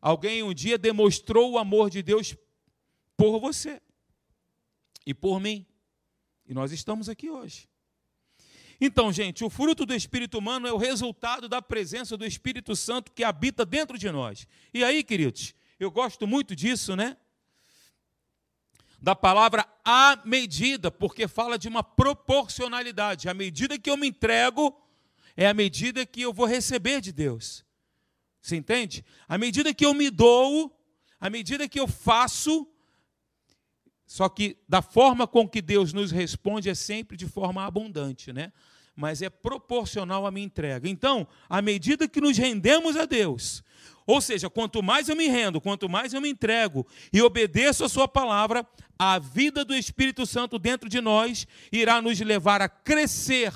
Alguém 0.00 0.40
um 0.44 0.54
dia 0.54 0.78
demonstrou 0.78 1.50
o 1.50 1.58
amor 1.58 1.90
de 1.90 2.00
Deus 2.00 2.36
por 3.16 3.40
você 3.40 3.82
e 5.04 5.12
por 5.12 5.40
mim. 5.40 5.66
E 6.46 6.54
nós 6.54 6.70
estamos 6.70 7.08
aqui 7.08 7.28
hoje. 7.28 7.68
Então, 8.80 9.10
gente, 9.10 9.42
o 9.42 9.50
fruto 9.50 9.84
do 9.84 9.96
espírito 9.96 10.38
humano 10.38 10.68
é 10.68 10.72
o 10.72 10.76
resultado 10.76 11.48
da 11.48 11.60
presença 11.60 12.16
do 12.16 12.24
Espírito 12.24 12.76
Santo 12.76 13.10
que 13.10 13.24
habita 13.24 13.66
dentro 13.66 13.98
de 13.98 14.08
nós. 14.12 14.46
E 14.72 14.84
aí, 14.84 15.02
queridos, 15.02 15.54
eu 15.80 15.90
gosto 15.90 16.24
muito 16.24 16.54
disso, 16.54 16.94
né? 16.94 17.16
Da 19.06 19.14
palavra 19.14 19.64
à 19.84 20.20
medida, 20.24 20.90
porque 20.90 21.28
fala 21.28 21.56
de 21.56 21.68
uma 21.68 21.80
proporcionalidade. 21.80 23.28
A 23.28 23.34
medida 23.34 23.78
que 23.78 23.88
eu 23.88 23.96
me 23.96 24.08
entrego 24.08 24.76
é 25.36 25.46
a 25.46 25.54
medida 25.54 26.04
que 26.04 26.22
eu 26.22 26.32
vou 26.32 26.44
receber 26.44 27.00
de 27.00 27.12
Deus. 27.12 27.64
Você 28.42 28.56
entende? 28.56 29.04
À 29.28 29.38
medida 29.38 29.72
que 29.72 29.86
eu 29.86 29.94
me 29.94 30.10
dou, 30.10 30.76
à 31.20 31.30
medida 31.30 31.68
que 31.68 31.78
eu 31.78 31.86
faço, 31.86 32.66
só 34.08 34.28
que 34.28 34.58
da 34.68 34.82
forma 34.82 35.24
com 35.24 35.48
que 35.48 35.62
Deus 35.62 35.92
nos 35.92 36.10
responde 36.10 36.68
é 36.68 36.74
sempre 36.74 37.16
de 37.16 37.28
forma 37.28 37.64
abundante, 37.64 38.32
né? 38.32 38.52
Mas 38.96 39.22
é 39.22 39.30
proporcional 39.30 40.26
à 40.26 40.32
minha 40.32 40.46
entrega. 40.46 40.88
Então, 40.88 41.28
à 41.48 41.62
medida 41.62 42.08
que 42.08 42.20
nos 42.20 42.36
rendemos 42.36 42.96
a 42.96 43.04
Deus, 43.04 43.62
ou 44.06 44.20
seja, 44.20 44.48
quanto 44.48 44.82
mais 44.82 45.08
eu 45.08 45.16
me 45.16 45.26
rendo, 45.26 45.60
quanto 45.60 45.88
mais 45.88 46.14
eu 46.14 46.20
me 46.20 46.28
entrego 46.28 46.86
e 47.12 47.20
obedeço 47.20 47.84
a 47.84 47.88
Sua 47.88 48.06
palavra, 48.06 48.66
a 48.98 49.18
vida 49.18 49.64
do 49.64 49.74
Espírito 49.74 50.24
Santo 50.26 50.58
dentro 50.58 50.88
de 50.88 51.00
nós 51.00 51.46
irá 51.70 52.00
nos 52.00 52.18
levar 52.20 52.62
a 52.62 52.68
crescer 52.68 53.52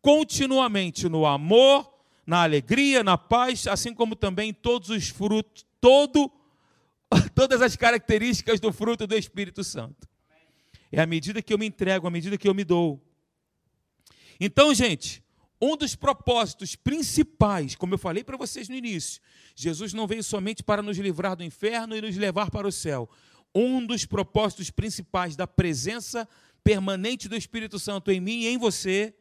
continuamente 0.00 1.08
no 1.08 1.24
amor, 1.24 1.92
na 2.26 2.42
alegria, 2.42 3.02
na 3.02 3.16
paz, 3.16 3.66
assim 3.66 3.94
como 3.94 4.16
também 4.16 4.52
todos 4.52 4.90
os 4.90 5.08
frutos, 5.08 5.64
todo 5.80 6.30
todas 7.34 7.62
as 7.62 7.76
características 7.76 8.60
do 8.60 8.72
fruto 8.72 9.06
do 9.06 9.14
Espírito 9.14 9.62
Santo. 9.62 10.08
É 10.90 11.00
à 11.00 11.06
medida 11.06 11.42
que 11.42 11.52
eu 11.52 11.58
me 11.58 11.66
entrego, 11.66 12.06
à 12.06 12.10
medida 12.10 12.38
que 12.38 12.48
eu 12.48 12.54
me 12.54 12.64
dou. 12.64 13.02
Então, 14.38 14.74
gente, 14.74 15.22
um 15.60 15.76
dos 15.76 15.94
propósitos 15.94 16.76
principais, 16.76 17.74
como 17.74 17.94
eu 17.94 17.98
falei 17.98 18.22
para 18.22 18.36
vocês 18.36 18.68
no 18.68 18.74
início, 18.74 19.20
Jesus 19.54 19.92
não 19.92 20.06
veio 20.06 20.22
somente 20.22 20.62
para 20.62 20.82
nos 20.82 20.98
livrar 20.98 21.36
do 21.36 21.44
inferno 21.44 21.96
e 21.96 22.00
nos 22.00 22.16
levar 22.16 22.50
para 22.50 22.66
o 22.66 22.72
céu. 22.72 23.08
Um 23.54 23.84
dos 23.84 24.04
propósitos 24.04 24.70
principais 24.70 25.36
da 25.36 25.46
presença 25.46 26.28
permanente 26.62 27.28
do 27.28 27.36
Espírito 27.36 27.78
Santo 27.78 28.10
em 28.10 28.20
mim 28.20 28.40
e 28.40 28.48
em 28.48 28.58
você, 28.58 29.14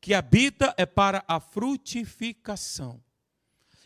que 0.00 0.14
habita, 0.14 0.74
é 0.76 0.86
para 0.86 1.24
a 1.28 1.38
frutificação. 1.38 3.02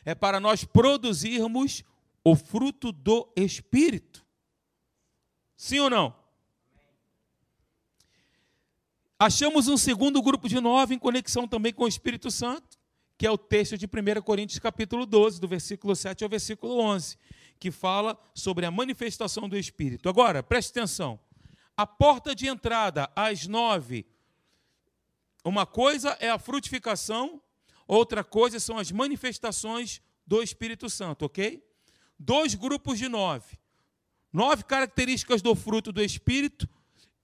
É 0.04 0.14
para 0.14 0.40
nós 0.40 0.64
produzirmos 0.64 1.82
o 2.24 2.36
fruto 2.36 2.92
do 2.92 3.30
Espírito. 3.36 4.24
Sim 5.56 5.80
ou 5.80 5.90
não? 5.90 6.20
Achamos 9.18 9.68
um 9.68 9.76
segundo 9.76 10.22
grupo 10.22 10.48
de 10.48 10.58
nove 10.60 10.94
em 10.94 10.98
conexão 10.98 11.46
também 11.46 11.74
com 11.74 11.84
o 11.84 11.88
Espírito 11.88 12.30
Santo, 12.30 12.69
que 13.20 13.26
é 13.26 13.30
o 13.30 13.36
texto 13.36 13.76
de 13.76 13.84
1 13.84 14.22
Coríntios 14.22 14.58
capítulo 14.58 15.04
12, 15.04 15.38
do 15.38 15.46
versículo 15.46 15.94
7 15.94 16.24
ao 16.24 16.30
versículo 16.30 16.80
11, 16.80 17.18
que 17.58 17.70
fala 17.70 18.18
sobre 18.34 18.64
a 18.64 18.70
manifestação 18.70 19.46
do 19.46 19.58
Espírito. 19.58 20.08
Agora, 20.08 20.42
preste 20.42 20.70
atenção. 20.70 21.20
A 21.76 21.86
porta 21.86 22.34
de 22.34 22.48
entrada 22.48 23.12
às 23.14 23.46
nove, 23.46 24.06
uma 25.44 25.66
coisa 25.66 26.16
é 26.18 26.30
a 26.30 26.38
frutificação, 26.38 27.42
outra 27.86 28.24
coisa 28.24 28.58
são 28.58 28.78
as 28.78 28.90
manifestações 28.90 30.00
do 30.26 30.42
Espírito 30.42 30.88
Santo, 30.88 31.26
ok? 31.26 31.62
dois 32.18 32.54
grupos 32.54 32.98
de 32.98 33.06
nove. 33.06 33.58
Nove 34.32 34.64
características 34.64 35.42
do 35.42 35.54
fruto 35.54 35.92
do 35.92 36.02
Espírito 36.02 36.66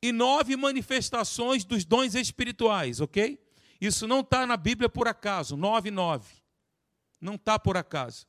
e 0.02 0.12
nove 0.12 0.56
manifestações 0.56 1.64
dos 1.64 1.86
dons 1.86 2.14
espirituais, 2.14 3.00
ok? 3.00 3.45
Isso 3.80 4.06
não 4.06 4.20
está 4.20 4.46
na 4.46 4.56
Bíblia 4.56 4.88
por 4.88 5.08
acaso, 5.08 5.56
nove, 5.56 5.90
nove. 5.90 6.34
Não 7.20 7.34
está 7.34 7.58
por 7.58 7.76
acaso. 7.76 8.26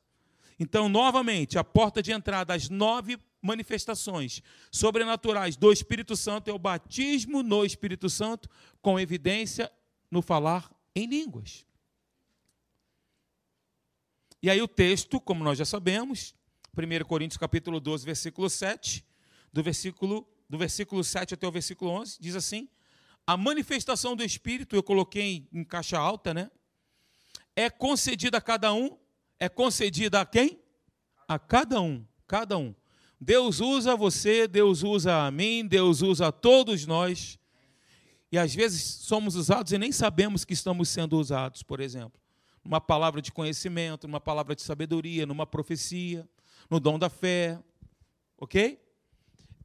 Então, 0.58 0.88
novamente, 0.88 1.58
a 1.58 1.64
porta 1.64 2.02
de 2.02 2.12
entrada 2.12 2.54
às 2.54 2.68
nove 2.68 3.18
manifestações 3.40 4.42
sobrenaturais 4.70 5.56
do 5.56 5.72
Espírito 5.72 6.16
Santo 6.16 6.50
é 6.50 6.52
o 6.52 6.58
batismo 6.58 7.42
no 7.42 7.64
Espírito 7.64 8.10
Santo, 8.10 8.48
com 8.82 8.98
evidência 8.98 9.70
no 10.10 10.20
falar 10.20 10.70
em 10.94 11.06
línguas. 11.06 11.64
E 14.42 14.50
aí 14.50 14.60
o 14.60 14.68
texto, 14.68 15.20
como 15.20 15.44
nós 15.44 15.58
já 15.58 15.64
sabemos, 15.64 16.34
1 16.76 17.04
Coríntios 17.06 17.38
capítulo 17.38 17.80
12, 17.80 18.04
versículo 18.04 18.48
7, 18.48 19.04
do 19.52 19.62
versículo, 19.62 20.28
do 20.48 20.58
versículo 20.58 21.02
7 21.02 21.34
até 21.34 21.46
o 21.46 21.52
versículo 21.52 21.90
11, 21.92 22.18
diz 22.20 22.36
assim: 22.36 22.68
A 23.28 23.36
manifestação 23.36 24.16
do 24.16 24.24
Espírito, 24.24 24.74
eu 24.74 24.82
coloquei 24.82 25.46
em 25.52 25.62
caixa 25.62 25.98
alta, 25.98 26.32
né? 26.32 26.50
É 27.54 27.68
concedida 27.68 28.38
a 28.38 28.40
cada 28.40 28.72
um, 28.72 28.96
é 29.38 29.50
concedida 29.50 30.22
a 30.22 30.24
quem? 30.24 30.58
A 31.28 31.38
cada 31.38 31.78
um, 31.78 32.06
cada 32.26 32.56
um. 32.56 32.74
Deus 33.20 33.60
usa 33.60 33.94
você, 33.94 34.48
Deus 34.48 34.82
usa 34.82 35.26
a 35.26 35.30
mim, 35.30 35.66
Deus 35.66 36.00
usa 36.00 36.32
todos 36.32 36.86
nós. 36.86 37.38
E 38.32 38.38
às 38.38 38.54
vezes 38.54 38.82
somos 38.82 39.36
usados 39.36 39.72
e 39.72 39.76
nem 39.76 39.92
sabemos 39.92 40.42
que 40.42 40.54
estamos 40.54 40.88
sendo 40.88 41.18
usados, 41.18 41.62
por 41.62 41.80
exemplo. 41.80 42.18
Numa 42.64 42.80
palavra 42.80 43.20
de 43.20 43.30
conhecimento, 43.30 44.06
numa 44.08 44.20
palavra 44.20 44.56
de 44.56 44.62
sabedoria, 44.62 45.26
numa 45.26 45.44
profecia 45.44 46.26
no 46.70 46.80
dom 46.80 46.98
da 46.98 47.10
fé, 47.10 47.62
ok? 48.38 48.82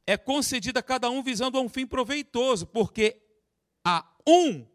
É 0.05 0.17
concedida 0.17 0.81
a 0.81 0.83
cada 0.83 1.09
um 1.09 1.23
visando 1.23 1.57
a 1.57 1.61
um 1.61 1.69
fim 1.69 1.87
proveitoso, 1.87 2.67
porque 2.67 3.22
a 3.83 4.05
um 4.27 4.65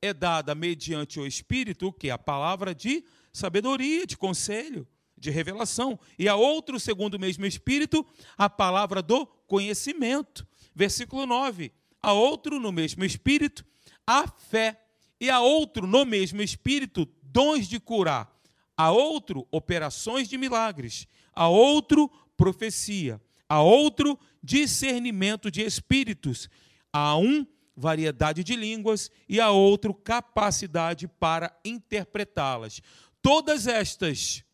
é 0.00 0.12
dada 0.12 0.54
mediante 0.54 1.20
o 1.20 1.26
Espírito, 1.26 1.92
que? 1.92 2.10
A 2.10 2.18
palavra 2.18 2.74
de 2.74 3.04
sabedoria, 3.32 4.06
de 4.06 4.16
conselho, 4.16 4.86
de 5.16 5.30
revelação. 5.30 5.98
E 6.18 6.28
a 6.28 6.34
outro, 6.34 6.78
segundo 6.80 7.14
o 7.14 7.20
mesmo 7.20 7.46
Espírito, 7.46 8.06
a 8.36 8.50
palavra 8.50 9.00
do 9.00 9.26
conhecimento. 9.46 10.46
Versículo 10.74 11.26
9. 11.26 11.72
A 12.02 12.12
outro, 12.12 12.58
no 12.58 12.72
mesmo 12.72 13.04
Espírito, 13.04 13.64
a 14.06 14.26
fé. 14.26 14.80
E 15.20 15.30
a 15.30 15.40
outro, 15.40 15.86
no 15.86 16.04
mesmo 16.04 16.42
Espírito, 16.42 17.08
dons 17.22 17.68
de 17.68 17.78
curar. 17.78 18.30
A 18.76 18.90
outro, 18.90 19.46
operações 19.50 20.28
de 20.28 20.36
milagres 20.36 21.06
a 21.34 21.48
outro 21.48 22.10
profecia, 22.36 23.20
a 23.48 23.60
outro 23.60 24.18
discernimento 24.42 25.50
de 25.50 25.62
espíritos, 25.62 26.48
a 26.92 27.16
um 27.16 27.46
variedade 27.76 28.44
de 28.44 28.54
línguas 28.54 29.10
e 29.28 29.40
a 29.40 29.50
outro 29.50 29.94
capacidade 29.94 31.08
para 31.08 31.56
interpretá-las. 31.64 32.80
Todas 33.20 33.66
estas 33.66 34.44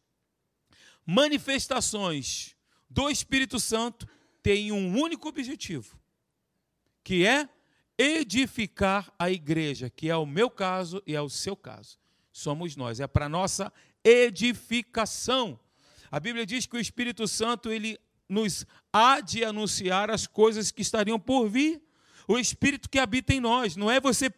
manifestações 1.05 2.55
do 2.89 3.09
Espírito 3.09 3.59
Santo 3.59 4.07
têm 4.43 4.73
um 4.73 4.99
único 4.99 5.29
objetivo, 5.29 5.99
que 7.03 7.27
é 7.27 7.49
edificar 7.97 9.13
a 9.19 9.31
igreja, 9.31 9.91
que 9.91 10.09
é 10.09 10.17
o 10.17 10.27
meu 10.27 10.49
caso 10.49 11.03
e 11.07 11.15
é 11.15 11.21
o 11.21 11.29
seu 11.29 11.57
caso. 11.57 11.99
Somos 12.33 12.77
nós, 12.77 13.01
é 13.01 13.07
para 13.07 13.29
nossa 13.29 13.73
edificação. 14.05 15.59
A 16.11 16.21
Bíblia 16.21 16.47
diz 16.47 16.67
que 16.67 16.77
o 16.77 16.81
Espírito 16.81 17.27
Santo 17.27 17.71
ele 17.71 17.99
nos 18.29 18.65
há 18.93 19.21
de 19.21 19.45
anunciar 19.45 20.11
as 20.11 20.27
coisas 20.27 20.71
que 20.71 20.83
estariam 20.83 21.19
por 21.19 21.49
vir. 21.49 21.83
O 22.29 22.39
Espírito 22.39 22.91
que 22.91 22.99
habita 22.99 23.33
em 23.33 23.41
nós. 23.41 23.75
Não 23.75 23.91
é 23.91 23.99
você 23.99 24.31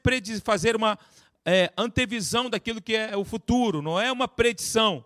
fazer 0.43 0.77
uma 0.77 0.97
é, 1.45 1.73
antevisão 1.77 2.49
daquilo 2.49 2.81
que 2.81 2.95
é 2.95 3.17
o 3.17 3.25
futuro, 3.25 3.83
não 3.83 4.01
é 4.01 4.13
uma 4.13 4.29
predição, 4.29 5.05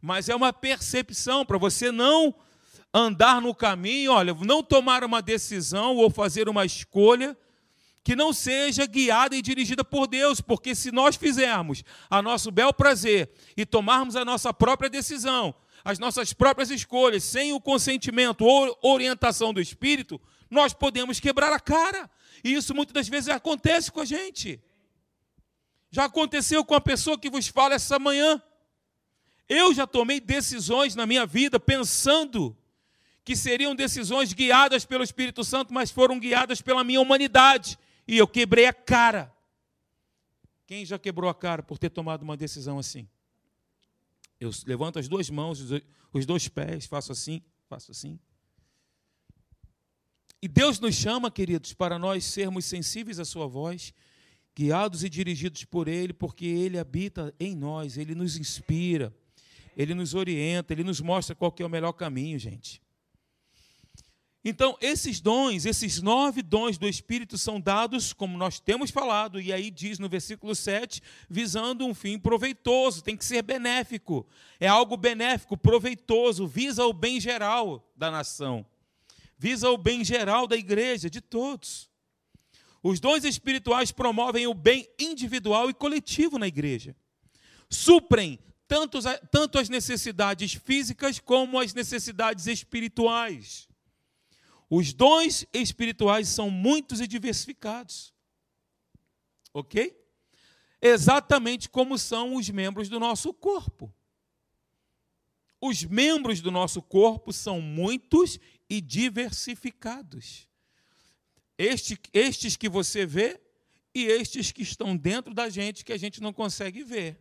mas 0.00 0.28
é 0.28 0.36
uma 0.36 0.52
percepção 0.52 1.44
para 1.44 1.56
você 1.58 1.90
não 1.90 2.34
andar 2.92 3.40
no 3.40 3.54
caminho, 3.54 4.12
olha, 4.12 4.34
não 4.34 4.62
tomar 4.62 5.02
uma 5.04 5.22
decisão 5.22 5.96
ou 5.96 6.10
fazer 6.10 6.48
uma 6.48 6.64
escolha 6.64 7.36
que 8.02 8.16
não 8.16 8.32
seja 8.32 8.86
guiada 8.86 9.36
e 9.36 9.42
dirigida 9.42 9.84
por 9.84 10.06
Deus, 10.06 10.40
porque 10.40 10.74
se 10.74 10.90
nós 10.90 11.16
fizermos 11.16 11.84
a 12.08 12.20
nosso 12.20 12.50
bel 12.50 12.72
prazer 12.72 13.30
e 13.56 13.64
tomarmos 13.64 14.16
a 14.16 14.24
nossa 14.24 14.52
própria 14.52 14.90
decisão, 14.90 15.54
as 15.84 15.98
nossas 15.98 16.32
próprias 16.32 16.70
escolhas, 16.70 17.24
sem 17.24 17.52
o 17.52 17.60
consentimento 17.60 18.44
ou 18.44 18.76
orientação 18.82 19.52
do 19.52 19.60
Espírito, 19.60 20.20
nós 20.50 20.74
podemos 20.74 21.20
quebrar 21.20 21.52
a 21.52 21.60
cara. 21.60 22.10
E 22.42 22.52
isso 22.52 22.74
muitas 22.74 22.92
das 22.92 23.08
vezes 23.08 23.28
acontece 23.28 23.92
com 23.92 24.00
a 24.00 24.04
gente. 24.04 24.60
Já 25.90 26.04
aconteceu 26.04 26.64
com 26.64 26.74
a 26.74 26.80
pessoa 26.80 27.18
que 27.18 27.30
vos 27.30 27.48
fala 27.48 27.74
essa 27.74 27.98
manhã. 27.98 28.42
Eu 29.48 29.74
já 29.74 29.86
tomei 29.86 30.20
decisões 30.20 30.94
na 30.94 31.06
minha 31.06 31.26
vida 31.26 31.58
pensando 31.58 32.56
que 33.24 33.36
seriam 33.36 33.74
decisões 33.74 34.32
guiadas 34.32 34.84
pelo 34.84 35.04
Espírito 35.04 35.44
Santo, 35.44 35.72
mas 35.72 35.90
foram 35.90 36.18
guiadas 36.18 36.60
pela 36.60 36.82
minha 36.82 37.00
humanidade. 37.00 37.78
E 38.06 38.16
eu 38.16 38.26
quebrei 38.26 38.66
a 38.66 38.72
cara. 38.72 39.32
Quem 40.66 40.84
já 40.84 40.98
quebrou 40.98 41.28
a 41.28 41.34
cara 41.34 41.62
por 41.62 41.78
ter 41.78 41.90
tomado 41.90 42.22
uma 42.22 42.36
decisão 42.36 42.78
assim? 42.78 43.08
Eu 44.38 44.50
levanto 44.66 44.98
as 44.98 45.08
duas 45.08 45.28
mãos, 45.28 45.60
os 46.12 46.24
dois 46.24 46.48
pés, 46.48 46.86
faço 46.86 47.12
assim, 47.12 47.42
faço 47.68 47.90
assim. 47.90 48.18
E 50.42 50.48
Deus 50.48 50.80
nos 50.80 50.94
chama, 50.94 51.30
queridos, 51.30 51.74
para 51.74 51.98
nós 51.98 52.24
sermos 52.24 52.64
sensíveis 52.64 53.20
à 53.20 53.26
Sua 53.26 53.46
voz, 53.46 53.92
guiados 54.56 55.04
e 55.04 55.08
dirigidos 55.10 55.64
por 55.64 55.86
Ele, 55.86 56.14
porque 56.14 56.46
Ele 56.46 56.78
habita 56.78 57.34
em 57.38 57.54
nós, 57.54 57.98
Ele 57.98 58.14
nos 58.14 58.38
inspira, 58.38 59.14
Ele 59.76 59.94
nos 59.94 60.14
orienta, 60.14 60.72
Ele 60.72 60.82
nos 60.82 61.00
mostra 61.00 61.34
qual 61.34 61.54
é 61.58 61.64
o 61.64 61.68
melhor 61.68 61.92
caminho, 61.92 62.38
gente. 62.38 62.80
Então, 64.42 64.78
esses 64.80 65.20
dons, 65.20 65.66
esses 65.66 66.00
nove 66.00 66.40
dons 66.40 66.78
do 66.78 66.88
Espírito 66.88 67.36
são 67.36 67.60
dados, 67.60 68.14
como 68.14 68.38
nós 68.38 68.58
temos 68.58 68.90
falado, 68.90 69.38
e 69.38 69.52
aí 69.52 69.70
diz 69.70 69.98
no 69.98 70.08
versículo 70.08 70.54
7, 70.54 71.02
visando 71.28 71.84
um 71.84 71.92
fim 71.92 72.18
proveitoso, 72.18 73.02
tem 73.02 73.14
que 73.14 73.24
ser 73.26 73.42
benéfico. 73.42 74.26
É 74.58 74.66
algo 74.66 74.96
benéfico, 74.96 75.58
proveitoso, 75.58 76.46
visa 76.46 76.86
o 76.86 76.94
bem 76.94 77.20
geral 77.20 77.86
da 77.94 78.10
nação, 78.10 78.64
visa 79.40 79.70
o 79.70 79.78
bem 79.78 80.04
geral 80.04 80.46
da 80.46 80.56
igreja, 80.56 81.08
de 81.08 81.20
todos. 81.20 81.88
Os 82.82 83.00
dons 83.00 83.24
espirituais 83.24 83.90
promovem 83.90 84.46
o 84.46 84.52
bem 84.52 84.86
individual 84.98 85.70
e 85.70 85.74
coletivo 85.74 86.38
na 86.38 86.46
igreja, 86.46 86.94
suprem 87.68 88.38
tanto, 88.68 88.98
tanto 89.30 89.58
as 89.58 89.68
necessidades 89.68 90.52
físicas 90.52 91.18
como 91.18 91.58
as 91.58 91.72
necessidades 91.72 92.46
espirituais 92.46 93.70
os 94.70 94.92
dons 94.92 95.44
espirituais 95.52 96.28
são 96.28 96.48
muitos 96.48 97.00
e 97.00 97.06
diversificados. 97.08 98.14
Ok? 99.52 100.00
Exatamente 100.80 101.68
como 101.68 101.98
são 101.98 102.36
os 102.36 102.48
membros 102.48 102.88
do 102.88 103.00
nosso 103.00 103.34
corpo. 103.34 103.92
Os 105.60 105.82
membros 105.82 106.40
do 106.40 106.52
nosso 106.52 106.80
corpo 106.80 107.32
são 107.32 107.60
muitos 107.60 108.38
e 108.70 108.80
diversificados. 108.80 110.48
Este, 111.58 112.00
estes 112.14 112.56
que 112.56 112.68
você 112.68 113.04
vê 113.04 113.40
e 113.92 114.04
estes 114.04 114.52
que 114.52 114.62
estão 114.62 114.96
dentro 114.96 115.34
da 115.34 115.50
gente 115.50 115.84
que 115.84 115.92
a 115.92 115.98
gente 115.98 116.22
não 116.22 116.32
consegue 116.32 116.84
ver. 116.84 117.18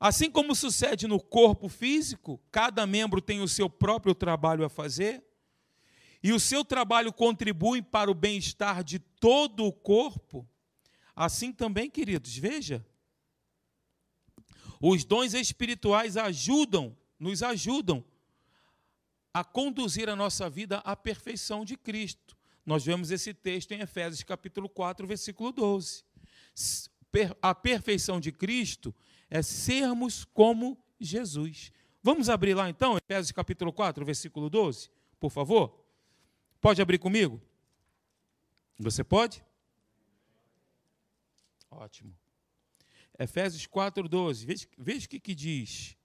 Assim 0.00 0.30
como 0.30 0.54
sucede 0.54 1.06
no 1.06 1.20
corpo 1.20 1.68
físico, 1.68 2.42
cada 2.50 2.86
membro 2.86 3.20
tem 3.20 3.42
o 3.42 3.48
seu 3.48 3.68
próprio 3.68 4.14
trabalho 4.14 4.64
a 4.64 4.70
fazer, 4.70 5.22
e 6.22 6.32
o 6.32 6.40
seu 6.40 6.64
trabalho 6.64 7.12
contribui 7.12 7.82
para 7.82 8.10
o 8.10 8.14
bem-estar 8.14 8.82
de 8.82 8.98
todo 8.98 9.66
o 9.66 9.72
corpo, 9.72 10.48
assim 11.14 11.52
também, 11.52 11.90
queridos, 11.90 12.34
veja, 12.36 12.84
os 14.80 15.04
dons 15.04 15.34
espirituais 15.34 16.16
ajudam, 16.16 16.96
nos 17.18 17.42
ajudam 17.42 18.02
a 19.32 19.44
conduzir 19.44 20.08
a 20.08 20.16
nossa 20.16 20.50
vida 20.50 20.78
à 20.78 20.96
perfeição 20.96 21.64
de 21.64 21.76
Cristo. 21.76 22.36
Nós 22.64 22.84
vemos 22.84 23.10
esse 23.10 23.32
texto 23.32 23.72
em 23.72 23.80
Efésios 23.80 24.22
capítulo 24.22 24.68
4, 24.68 25.06
versículo 25.06 25.52
12. 25.52 26.04
A 27.40 27.54
perfeição 27.54 28.20
de 28.20 28.30
Cristo 28.30 28.94
é 29.28 29.42
sermos 29.42 30.24
como 30.24 30.78
Jesus. 31.00 31.72
Vamos 32.02 32.28
abrir 32.28 32.54
lá 32.54 32.68
então, 32.68 32.96
Efésios 32.96 33.32
capítulo 33.32 33.72
4, 33.72 34.04
versículo 34.04 34.48
12, 34.48 34.90
por 35.18 35.30
favor? 35.30 35.84
Pode 36.60 36.80
abrir 36.80 36.98
comigo? 36.98 37.40
Você 38.78 39.04
pode? 39.04 39.44
Ótimo. 41.70 42.14
Efésios 43.18 43.66
4, 43.66 44.08
12. 44.08 44.46
Veja, 44.78 45.06
o 45.06 45.08
que, 45.08 45.20
que 45.20 45.34
diz. 45.34 45.96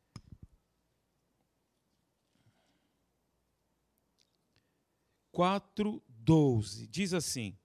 Quatro, 5.36 6.02
doze. 6.08 6.88
Diz 6.88 7.14
assim: 7.14 7.58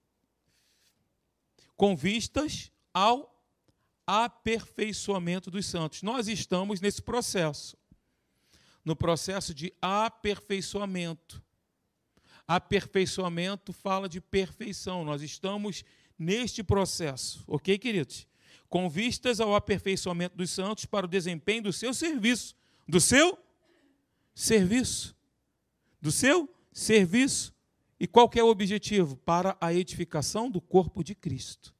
Com 1.77 1.95
vistas 1.95 2.69
ao 2.93 3.41
aperfeiçoamento 4.05 5.49
dos 5.49 5.67
santos. 5.67 6.03
Nós 6.03 6.27
estamos 6.27 6.81
nesse 6.81 7.01
processo, 7.01 7.77
no 8.83 8.93
processo 8.93 9.53
de 9.53 9.73
aperfeiçoamento. 9.81 11.41
Aperfeiçoamento 12.45 13.71
fala 13.71 14.09
de 14.09 14.19
perfeição. 14.19 15.05
Nós 15.05 15.21
estamos 15.21 15.85
neste 16.19 16.61
processo, 16.61 17.41
ok, 17.47 17.77
queridos? 17.77 18.27
Com 18.67 18.89
vistas 18.89 19.39
ao 19.39 19.55
aperfeiçoamento 19.55 20.35
dos 20.35 20.49
santos 20.49 20.85
para 20.85 21.05
o 21.05 21.09
desempenho 21.09 21.63
do 21.63 21.71
seu 21.71 21.93
serviço. 21.93 22.53
Do 22.85 22.99
seu 22.99 23.41
serviço. 24.35 25.15
Do 26.01 26.11
seu 26.11 26.53
serviço. 26.73 27.60
E 28.01 28.07
qual 28.07 28.27
é 28.33 28.43
o 28.43 28.47
objetivo? 28.47 29.15
Para 29.15 29.55
a 29.61 29.71
edificação 29.71 30.49
do 30.49 30.59
corpo 30.59 31.03
de 31.03 31.13
Cristo. 31.13 31.71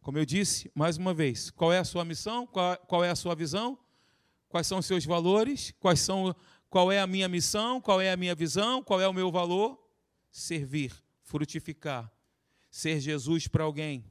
Como 0.00 0.18
eu 0.18 0.24
disse, 0.24 0.72
mais 0.74 0.96
uma 0.96 1.14
vez, 1.14 1.52
qual 1.52 1.72
é 1.72 1.78
a 1.78 1.84
sua 1.84 2.04
missão? 2.04 2.48
Qual, 2.48 2.76
qual 2.78 3.04
é 3.04 3.08
a 3.08 3.14
sua 3.14 3.36
visão? 3.36 3.78
Quais 4.48 4.66
são 4.66 4.80
os 4.80 4.86
seus 4.86 5.04
valores? 5.04 5.72
Quais 5.78 6.00
são, 6.00 6.34
qual 6.68 6.90
é 6.90 6.98
a 6.98 7.06
minha 7.06 7.28
missão? 7.28 7.80
Qual 7.80 8.00
é 8.00 8.10
a 8.10 8.16
minha 8.16 8.34
visão? 8.34 8.82
Qual 8.82 9.00
é 9.00 9.06
o 9.06 9.12
meu 9.12 9.30
valor? 9.30 9.78
Servir, 10.32 10.92
frutificar, 11.22 12.12
ser 12.68 12.98
Jesus 12.98 13.46
para 13.46 13.62
alguém, 13.62 14.04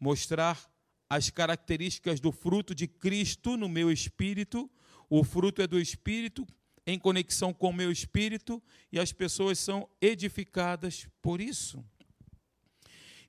mostrar 0.00 0.72
as 1.06 1.28
características 1.28 2.18
do 2.18 2.32
fruto 2.32 2.74
de 2.74 2.88
Cristo 2.88 3.58
no 3.58 3.68
meu 3.68 3.92
espírito. 3.92 4.70
O 5.10 5.22
fruto 5.22 5.60
é 5.60 5.66
do 5.66 5.78
espírito 5.78 6.46
em 6.86 6.98
conexão 6.98 7.52
com 7.52 7.70
o 7.70 7.72
meu 7.72 7.90
espírito 7.90 8.62
e 8.90 8.98
as 8.98 9.12
pessoas 9.12 9.58
são 9.58 9.88
edificadas 10.00 11.08
por 11.20 11.40
isso. 11.40 11.84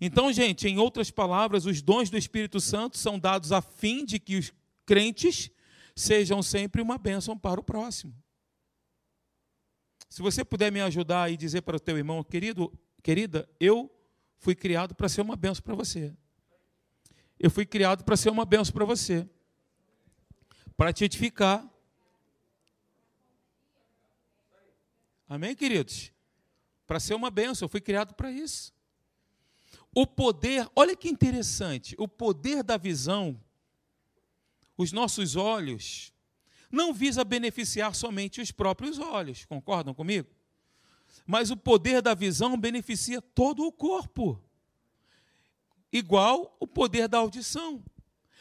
Então, 0.01 0.33
gente, 0.33 0.67
em 0.67 0.77
outras 0.77 1.09
palavras, 1.11 1.65
os 1.65 1.81
dons 1.81 2.09
do 2.09 2.17
Espírito 2.17 2.59
Santo 2.59 2.97
são 2.97 3.17
dados 3.17 3.51
a 3.51 3.61
fim 3.61 4.03
de 4.03 4.19
que 4.19 4.35
os 4.35 4.51
crentes 4.85 5.49
sejam 5.95 6.43
sempre 6.43 6.81
uma 6.81 6.97
bênção 6.97 7.37
para 7.37 7.59
o 7.59 7.63
próximo. 7.63 8.13
Se 10.09 10.21
você 10.21 10.43
puder 10.43 10.71
me 10.71 10.81
ajudar 10.81 11.31
e 11.31 11.37
dizer 11.37 11.61
para 11.61 11.77
o 11.77 11.79
teu 11.79 11.97
irmão, 11.97 12.23
querido, 12.23 12.71
querida, 13.01 13.49
eu 13.59 13.89
fui 14.37 14.53
criado 14.53 14.93
para 14.93 15.07
ser 15.07 15.21
uma 15.21 15.35
bênção 15.35 15.63
para 15.63 15.73
você. 15.73 16.13
Eu 17.39 17.49
fui 17.49 17.65
criado 17.65 18.03
para 18.03 18.15
ser 18.17 18.29
uma 18.29 18.45
bênção 18.45 18.73
para 18.73 18.85
você. 18.85 19.27
Para 20.75 20.93
te 20.93 21.05
edificar. 21.05 21.67
Amém, 25.27 25.55
queridos? 25.55 26.11
Para 26.85 26.99
ser 26.99 27.13
uma 27.13 27.29
bênção, 27.29 27.65
eu 27.65 27.69
fui 27.69 27.81
criado 27.81 28.13
para 28.13 28.31
isso. 28.31 28.73
O 29.95 30.05
poder, 30.05 30.67
olha 30.75 30.95
que 30.95 31.07
interessante, 31.07 31.95
o 31.97 32.07
poder 32.07 32.63
da 32.63 32.77
visão, 32.77 33.39
os 34.77 34.91
nossos 34.91 35.35
olhos, 35.35 36.11
não 36.71 36.93
visa 36.93 37.23
beneficiar 37.23 37.93
somente 37.93 38.41
os 38.41 38.51
próprios 38.51 38.97
olhos, 38.97 39.45
concordam 39.45 39.93
comigo? 39.93 40.27
Mas 41.25 41.51
o 41.51 41.57
poder 41.57 42.01
da 42.01 42.15
visão 42.15 42.57
beneficia 42.57 43.21
todo 43.21 43.65
o 43.65 43.71
corpo, 43.71 44.43
igual 45.91 46.57
o 46.59 46.65
poder 46.65 47.07
da 47.07 47.19
audição. 47.19 47.83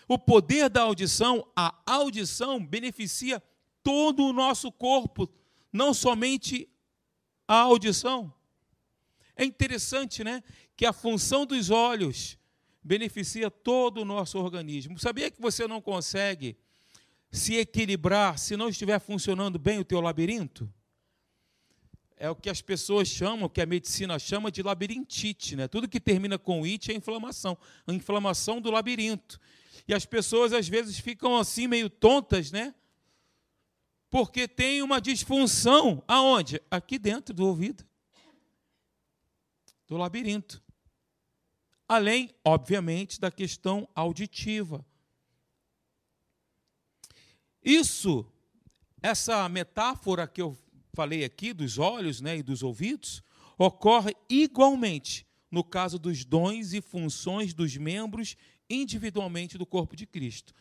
O 0.08 0.18
poder 0.18 0.68
da 0.68 0.82
audição, 0.82 1.46
a 1.54 1.78
audição 1.86 2.64
beneficia 2.64 3.42
todo 3.82 4.24
o 4.24 4.32
nosso 4.32 4.72
corpo, 4.72 5.30
não 5.70 5.92
somente 5.92 6.68
a 7.46 7.60
audição. 7.60 8.32
É 9.36 9.44
interessante, 9.44 10.22
né? 10.22 10.42
Que 10.76 10.86
a 10.86 10.92
função 10.92 11.44
dos 11.46 11.70
olhos 11.70 12.38
beneficia 12.82 13.50
todo 13.50 13.98
o 13.98 14.04
nosso 14.04 14.38
organismo. 14.38 14.98
Sabia 14.98 15.30
que 15.30 15.40
você 15.40 15.66
não 15.66 15.80
consegue 15.80 16.56
se 17.30 17.56
equilibrar 17.56 18.38
se 18.38 18.56
não 18.56 18.68
estiver 18.68 18.98
funcionando 18.98 19.58
bem 19.58 19.78
o 19.78 19.84
teu 19.84 20.00
labirinto? 20.00 20.72
É 22.16 22.30
o 22.30 22.36
que 22.36 22.48
as 22.48 22.60
pessoas 22.60 23.08
chamam, 23.08 23.48
que 23.48 23.60
a 23.60 23.66
medicina 23.66 24.16
chama 24.18 24.50
de 24.50 24.62
labirintite, 24.62 25.56
né? 25.56 25.66
Tudo 25.66 25.88
que 25.88 25.98
termina 25.98 26.38
com 26.38 26.62
it 26.62 26.92
é 26.92 26.94
inflamação, 26.94 27.58
a 27.86 27.92
inflamação 27.92 28.60
do 28.60 28.70
labirinto. 28.70 29.40
E 29.88 29.94
as 29.94 30.06
pessoas 30.06 30.52
às 30.52 30.68
vezes 30.68 30.98
ficam 30.98 31.36
assim 31.36 31.66
meio 31.66 31.90
tontas, 31.90 32.52
né? 32.52 32.74
Porque 34.12 34.46
tem 34.46 34.82
uma 34.82 35.00
disfunção 35.00 36.04
aonde? 36.06 36.60
Aqui 36.70 36.98
dentro 36.98 37.34
do 37.34 37.46
ouvido 37.46 37.82
do 39.88 39.96
labirinto. 39.96 40.62
Além, 41.88 42.30
obviamente, 42.44 43.18
da 43.18 43.30
questão 43.30 43.88
auditiva. 43.94 44.84
Isso, 47.64 48.30
essa 49.02 49.48
metáfora 49.48 50.28
que 50.28 50.42
eu 50.42 50.58
falei 50.92 51.24
aqui 51.24 51.54
dos 51.54 51.78
olhos 51.78 52.20
né, 52.20 52.36
e 52.36 52.42
dos 52.42 52.62
ouvidos, 52.62 53.22
ocorre 53.56 54.14
igualmente 54.28 55.26
no 55.50 55.64
caso 55.64 55.98
dos 55.98 56.22
dons 56.22 56.74
e 56.74 56.82
funções 56.82 57.54
dos 57.54 57.78
membros 57.78 58.36
individualmente 58.68 59.56
do 59.56 59.64
corpo 59.64 59.96
de 59.96 60.06
Cristo. 60.06 60.54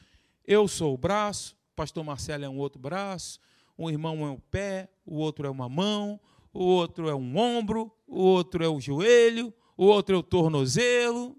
Eu 0.45 0.69
sou 0.69 0.93
o 0.93 0.97
braço, 0.97 1.57
pastor 1.81 2.03
Marcelo 2.03 2.45
é 2.45 2.49
um 2.49 2.59
outro 2.59 2.79
braço, 2.79 3.39
um 3.75 3.89
irmão 3.89 4.23
é 4.23 4.29
um 4.29 4.39
pé, 4.39 4.87
o 5.03 5.15
outro 5.15 5.47
é 5.47 5.49
uma 5.49 5.67
mão, 5.67 6.19
o 6.53 6.63
outro 6.63 7.09
é 7.09 7.15
um 7.15 7.35
ombro, 7.35 7.91
o 8.05 8.19
outro 8.19 8.63
é 8.63 8.67
o 8.67 8.79
joelho, 8.79 9.51
o 9.75 9.85
outro 9.85 10.13
é 10.15 10.19
o 10.19 10.21
tornozelo, 10.21 11.35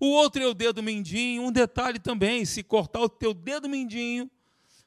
o 0.00 0.06
outro 0.06 0.42
é 0.42 0.46
o 0.48 0.54
dedo 0.54 0.82
mindinho. 0.82 1.42
Um 1.42 1.52
detalhe 1.52 2.00
também: 2.00 2.44
se 2.44 2.64
cortar 2.64 2.98
o 2.98 3.08
teu 3.08 3.32
dedo 3.32 3.68
mindinho, 3.68 4.28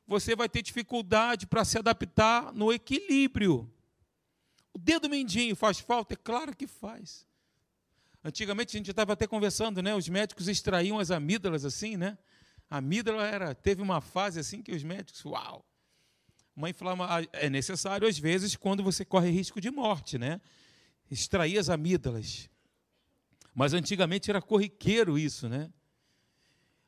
você 0.05 0.35
vai 0.35 0.49
ter 0.49 0.61
dificuldade 0.61 1.47
para 1.47 1.63
se 1.63 1.77
adaptar 1.77 2.53
no 2.53 2.73
equilíbrio. 2.73 3.71
O 4.73 4.77
dedo 4.77 5.09
mindinho 5.09 5.55
faz 5.55 5.79
falta? 5.79 6.13
É 6.13 6.17
claro 6.17 6.53
que 6.53 6.67
faz. 6.67 7.25
Antigamente 8.21 8.75
a 8.75 8.77
gente 8.77 8.91
estava 8.91 9.13
até 9.13 9.25
conversando, 9.25 9.81
né? 9.81 9.95
Os 9.95 10.09
médicos 10.09 10.49
extraíam 10.49 10.99
as 10.99 11.09
amígdalas 11.09 11.63
assim, 11.63 11.95
né? 11.95 12.17
A 12.69 12.77
amígdala 12.77 13.25
era, 13.25 13.55
teve 13.55 13.81
uma 13.81 13.99
fase 13.99 14.39
assim 14.39 14.61
que 14.61 14.71
os 14.71 14.83
médicos, 14.83 15.25
uau! 15.25 15.65
Uma 16.55 16.69
inflamação 16.69 17.27
é 17.31 17.49
necessário 17.49 18.07
às 18.07 18.19
vezes 18.19 18.55
quando 18.55 18.83
você 18.83 19.05
corre 19.05 19.29
risco 19.29 19.59
de 19.61 19.71
morte, 19.71 20.17
né? 20.17 20.41
Extrair 21.09 21.57
as 21.57 21.69
amígdalas. 21.69 22.49
Mas 23.55 23.73
antigamente 23.73 24.29
era 24.29 24.41
corriqueiro 24.41 25.17
isso, 25.17 25.49
né? 25.49 25.71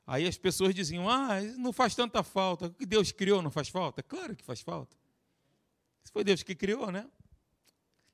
Aí 0.06 0.28
as 0.28 0.38
pessoas 0.38 0.76
diziam: 0.76 1.10
"Ah, 1.10 1.42
não 1.58 1.72
faz 1.72 1.96
tanta 1.96 2.22
falta. 2.22 2.68
O 2.68 2.74
que 2.74 2.86
Deus 2.86 3.12
criou 3.12 3.42
não 3.42 3.50
faz 3.50 3.70
falta?" 3.70 4.04
Claro 4.04 4.36
que 4.36 4.44
faz 4.44 4.62
falta. 4.62 4.96
Foi 6.12 6.24
Deus 6.24 6.44
que 6.44 6.54
criou, 6.54 6.92
né? 6.92 7.10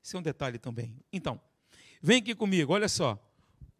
Isso 0.00 0.16
é 0.16 0.20
um 0.20 0.22
detalhe 0.22 0.58
também. 0.58 0.96
Então, 1.12 1.40
vem 2.00 2.18
aqui 2.18 2.34
comigo, 2.34 2.72
olha 2.72 2.88
só. 2.88 3.18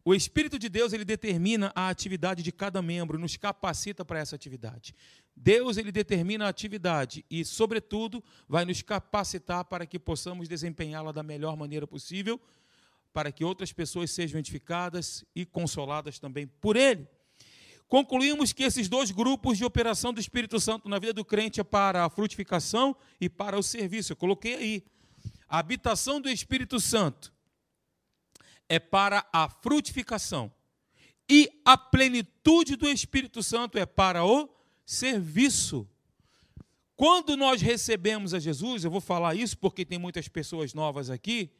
O 0.08 0.14
Espírito 0.14 0.58
de 0.58 0.70
Deus, 0.70 0.94
ele 0.94 1.04
determina 1.04 1.70
a 1.74 1.90
atividade 1.90 2.42
de 2.42 2.50
cada 2.50 2.80
membro, 2.80 3.18
nos 3.18 3.36
capacita 3.36 4.06
para 4.06 4.18
essa 4.18 4.34
atividade. 4.34 4.94
Deus, 5.36 5.76
ele 5.76 5.92
determina 5.92 6.46
a 6.46 6.48
atividade 6.48 7.26
e, 7.30 7.44
sobretudo, 7.44 8.24
vai 8.48 8.64
nos 8.64 8.80
capacitar 8.80 9.66
para 9.66 9.84
que 9.84 9.98
possamos 9.98 10.48
desempenhá-la 10.48 11.12
da 11.12 11.22
melhor 11.22 11.58
maneira 11.58 11.86
possível, 11.86 12.40
para 13.12 13.30
que 13.30 13.44
outras 13.44 13.70
pessoas 13.70 14.10
sejam 14.10 14.38
edificadas 14.38 15.26
e 15.36 15.44
consoladas 15.44 16.18
também 16.18 16.46
por 16.46 16.74
Ele. 16.74 17.06
Concluímos 17.86 18.54
que 18.54 18.62
esses 18.62 18.88
dois 18.88 19.10
grupos 19.10 19.58
de 19.58 19.64
operação 19.66 20.10
do 20.10 20.20
Espírito 20.20 20.58
Santo 20.58 20.88
na 20.88 20.98
vida 20.98 21.12
do 21.12 21.22
crente 21.22 21.60
é 21.60 21.64
para 21.64 22.06
a 22.06 22.08
frutificação 22.08 22.96
e 23.20 23.28
para 23.28 23.58
o 23.58 23.62
serviço. 23.62 24.12
Eu 24.12 24.16
coloquei 24.16 24.54
aí. 24.54 24.84
A 25.46 25.58
habitação 25.58 26.18
do 26.18 26.30
Espírito 26.30 26.80
Santo 26.80 27.30
é 28.68 28.78
para 28.78 29.26
a 29.32 29.48
frutificação. 29.48 30.52
E 31.28 31.50
a 31.64 31.76
plenitude 31.76 32.76
do 32.76 32.88
Espírito 32.88 33.42
Santo 33.42 33.78
é 33.78 33.84
para 33.84 34.24
o 34.24 34.48
serviço. 34.84 35.86
Quando 36.96 37.36
nós 37.36 37.60
recebemos 37.60 38.34
a 38.34 38.38
Jesus, 38.38 38.82
eu 38.82 38.90
vou 38.90 39.00
falar 39.00 39.34
isso 39.34 39.56
porque 39.58 39.84
tem 39.84 39.98
muitas 39.98 40.26
pessoas 40.26 40.74
novas 40.74 41.10
aqui 41.10 41.50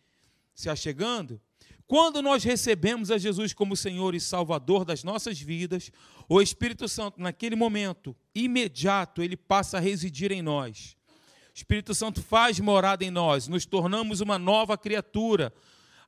se 0.55 0.69
achegando. 0.69 1.41
Quando 1.87 2.21
nós 2.21 2.43
recebemos 2.43 3.11
a 3.11 3.17
Jesus 3.17 3.55
como 3.55 3.77
Senhor 3.77 4.15
e 4.15 4.21
Salvador 4.21 4.85
das 4.85 5.05
nossas 5.05 5.41
vidas, 5.41 5.91
o 6.29 6.43
Espírito 6.43 6.89
Santo, 6.89 7.21
naquele 7.21 7.55
momento 7.55 8.15
imediato, 8.35 9.23
ele 9.23 9.37
passa 9.37 9.77
a 9.77 9.81
residir 9.81 10.33
em 10.33 10.43
nós. 10.43 10.97
O 11.09 11.55
Espírito 11.55 11.95
Santo 11.95 12.21
faz 12.21 12.59
morada 12.61 13.05
em 13.05 13.11
nós, 13.11 13.49
nos 13.49 13.65
tornamos 13.65 14.21
uma 14.21 14.39
nova 14.39 14.77
criatura. 14.77 15.53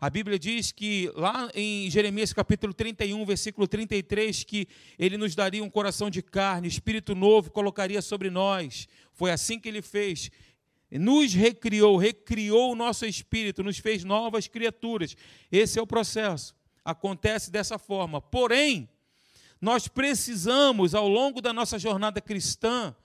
A 0.01 0.09
Bíblia 0.09 0.39
diz 0.39 0.73
que 0.73 1.13
lá 1.15 1.51
em 1.55 1.91
Jeremias 1.91 2.33
capítulo 2.33 2.73
31, 2.73 3.23
versículo 3.27 3.69
33, 3.69 4.45
que 4.45 4.67
ele 4.99 5.19
nos 5.19 5.35
daria 5.35 5.63
um 5.63 5.69
coração 5.69 6.09
de 6.09 6.23
carne, 6.23 6.67
espírito 6.67 7.15
novo 7.15 7.51
colocaria 7.51 8.01
sobre 8.01 8.31
nós. 8.31 8.89
Foi 9.13 9.31
assim 9.31 9.61
que 9.61 9.69
ele 9.69 9.83
fez. 9.83 10.31
Nos 10.91 11.35
recriou, 11.35 11.99
recriou 11.99 12.73
o 12.73 12.75
nosso 12.75 13.05
espírito, 13.05 13.63
nos 13.63 13.77
fez 13.77 14.03
novas 14.03 14.49
criaturas. 14.49 15.15
Esse 15.53 15.79
é 15.79 15.83
o 15.83 15.87
processo. 15.87 16.55
Acontece 16.83 17.51
dessa 17.51 17.79
forma. 17.79 18.23
Porém, 18.23 18.89
nós 19.61 19.87
precisamos, 19.87 20.95
ao 20.95 21.09
longo 21.09 21.43
da 21.43 21.53
nossa 21.53 21.79
jornada 21.79 22.23
cristã 22.23 22.97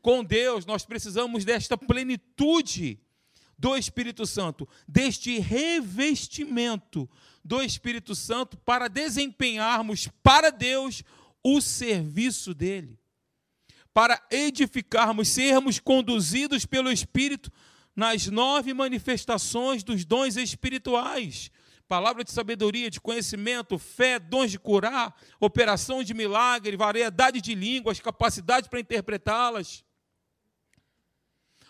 com 0.00 0.24
Deus, 0.24 0.64
nós 0.64 0.86
precisamos 0.86 1.44
desta 1.44 1.76
plenitude 1.76 2.98
do 3.58 3.76
Espírito 3.76 4.24
Santo, 4.24 4.68
deste 4.86 5.38
revestimento 5.38 7.10
do 7.44 7.60
Espírito 7.62 8.14
Santo 8.14 8.56
para 8.58 8.88
desempenharmos 8.88 10.08
para 10.22 10.50
Deus 10.50 11.02
o 11.42 11.60
serviço 11.60 12.54
dele, 12.54 12.98
para 13.92 14.22
edificarmos, 14.30 15.28
sermos 15.28 15.80
conduzidos 15.80 16.64
pelo 16.64 16.92
Espírito 16.92 17.50
nas 17.96 18.28
nove 18.28 18.72
manifestações 18.72 19.82
dos 19.82 20.04
dons 20.04 20.36
espirituais. 20.36 21.50
Palavra 21.88 22.22
de 22.22 22.30
sabedoria, 22.30 22.90
de 22.90 23.00
conhecimento, 23.00 23.78
fé, 23.78 24.18
dons 24.18 24.50
de 24.50 24.58
curar, 24.58 25.16
operação 25.40 26.04
de 26.04 26.12
milagre, 26.12 26.76
variedade 26.76 27.40
de 27.40 27.54
línguas, 27.54 27.98
capacidade 27.98 28.68
para 28.68 28.78
interpretá-las. 28.78 29.82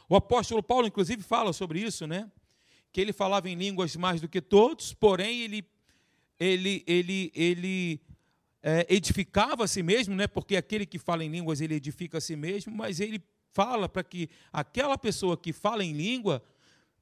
O 0.08 0.16
apóstolo 0.16 0.62
Paulo, 0.62 0.86
inclusive, 0.86 1.22
fala 1.22 1.52
sobre 1.52 1.80
isso, 1.80 2.06
né? 2.06 2.30
Que 2.90 3.00
ele 3.00 3.12
falava 3.12 3.48
em 3.50 3.54
línguas 3.54 3.94
mais 3.96 4.20
do 4.20 4.28
que 4.28 4.40
todos, 4.40 4.94
porém 4.94 5.42
ele, 5.42 5.64
ele, 6.40 6.82
ele, 6.86 7.32
ele 7.34 8.00
é, 8.62 8.86
edificava 8.88 9.64
a 9.64 9.68
si 9.68 9.82
mesmo, 9.82 10.14
né? 10.14 10.26
Porque 10.26 10.56
aquele 10.56 10.86
que 10.86 10.98
fala 10.98 11.24
em 11.24 11.30
línguas 11.30 11.60
ele 11.60 11.74
edifica 11.74 12.18
a 12.18 12.20
si 12.20 12.36
mesmo, 12.36 12.74
mas 12.74 13.00
ele 13.00 13.22
fala 13.52 13.88
para 13.88 14.02
que 14.02 14.30
aquela 14.52 14.96
pessoa 14.96 15.36
que 15.36 15.52
fala 15.52 15.84
em 15.84 15.92
língua, 15.92 16.42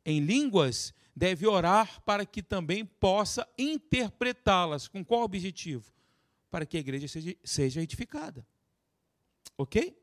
em 0.04 0.20
línguas, 0.20 0.92
deve 1.14 1.46
orar 1.46 2.02
para 2.02 2.26
que 2.26 2.42
também 2.42 2.84
possa 2.84 3.46
interpretá-las. 3.56 4.88
Com 4.88 5.04
qual 5.04 5.22
objetivo? 5.22 5.92
Para 6.50 6.66
que 6.66 6.76
a 6.76 6.80
igreja 6.80 7.06
seja, 7.06 7.36
seja 7.44 7.82
edificada. 7.82 8.46
Ok? 9.56 9.96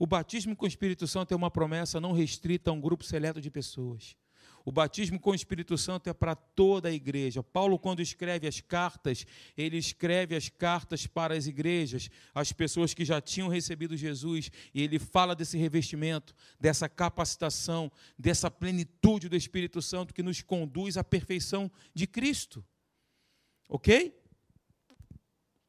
O 0.00 0.06
batismo 0.06 0.56
com 0.56 0.64
o 0.64 0.68
Espírito 0.68 1.06
Santo 1.06 1.34
é 1.34 1.36
uma 1.36 1.50
promessa 1.50 2.00
não 2.00 2.12
restrita 2.12 2.70
a 2.70 2.72
um 2.72 2.80
grupo 2.80 3.04
seleto 3.04 3.38
de 3.38 3.50
pessoas. 3.50 4.16
O 4.64 4.72
batismo 4.72 5.20
com 5.20 5.28
o 5.28 5.34
Espírito 5.34 5.76
Santo 5.76 6.08
é 6.08 6.14
para 6.14 6.34
toda 6.34 6.88
a 6.88 6.92
igreja. 6.92 7.42
Paulo, 7.42 7.78
quando 7.78 8.00
escreve 8.00 8.48
as 8.48 8.62
cartas, 8.62 9.26
ele 9.54 9.76
escreve 9.76 10.34
as 10.34 10.48
cartas 10.48 11.06
para 11.06 11.34
as 11.34 11.46
igrejas, 11.46 12.08
as 12.34 12.50
pessoas 12.50 12.94
que 12.94 13.04
já 13.04 13.20
tinham 13.20 13.48
recebido 13.48 13.94
Jesus, 13.94 14.50
e 14.72 14.82
ele 14.82 14.98
fala 14.98 15.36
desse 15.36 15.58
revestimento, 15.58 16.34
dessa 16.58 16.88
capacitação, 16.88 17.92
dessa 18.18 18.50
plenitude 18.50 19.28
do 19.28 19.36
Espírito 19.36 19.82
Santo 19.82 20.14
que 20.14 20.22
nos 20.22 20.40
conduz 20.40 20.96
à 20.96 21.04
perfeição 21.04 21.70
de 21.94 22.06
Cristo. 22.06 22.64
Ok? 23.68 24.18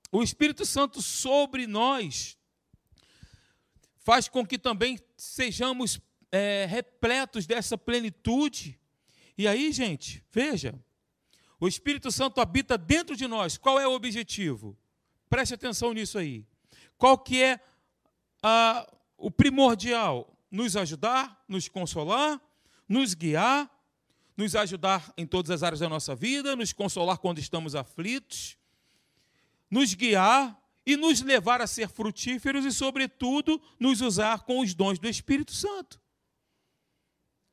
O 0.10 0.24
Espírito 0.24 0.66
Santo 0.66 1.02
sobre 1.02 1.68
nós 1.68 2.38
faz 4.04 4.28
com 4.28 4.46
que 4.46 4.58
também 4.58 5.00
sejamos 5.16 6.00
é, 6.32 6.66
repletos 6.70 7.46
dessa 7.46 7.78
plenitude. 7.78 8.80
E 9.38 9.48
aí, 9.48 9.72
gente, 9.72 10.24
veja, 10.32 10.74
o 11.60 11.68
Espírito 11.68 12.12
Santo 12.12 12.42
habita 12.42 12.78
dentro 12.78 13.16
de 13.16 13.28
nós. 13.28 13.58
Qual 13.58 13.80
é 13.80 13.88
o 13.88 13.94
objetivo? 13.94 14.78
Preste 15.30 15.54
atenção 15.54 15.94
nisso 15.94 16.18
aí. 16.18 16.46
Qual 16.98 17.18
que 17.18 17.42
é 17.42 17.60
a, 18.42 18.88
o 19.18 19.30
primordial? 19.30 20.38
Nos 20.50 20.76
ajudar, 20.76 21.44
nos 21.48 21.70
consolar, 21.70 22.42
nos 22.88 23.14
guiar, 23.14 23.70
nos 24.36 24.56
ajudar 24.56 25.14
em 25.16 25.26
todas 25.26 25.50
as 25.52 25.64
áreas 25.64 25.80
da 25.80 25.88
nossa 25.88 26.14
vida, 26.14 26.56
nos 26.56 26.74
consolar 26.74 27.18
quando 27.18 27.40
estamos 27.40 27.74
aflitos, 27.74 28.58
nos 29.70 29.94
guiar 29.94 30.61
e 30.86 30.98
nos 30.98 31.22
levar 31.22 31.62
a 31.62 31.68
ser 31.68 31.88
frutíferos 31.90 32.66
e, 32.66 32.72
sobretudo, 32.72 33.62
nos 33.80 34.02
usar 34.02 34.44
com 34.44 34.60
os 34.60 34.74
dons 34.74 35.00
do 35.00 35.08
Espírito 35.08 35.54
Santo. 35.54 36.02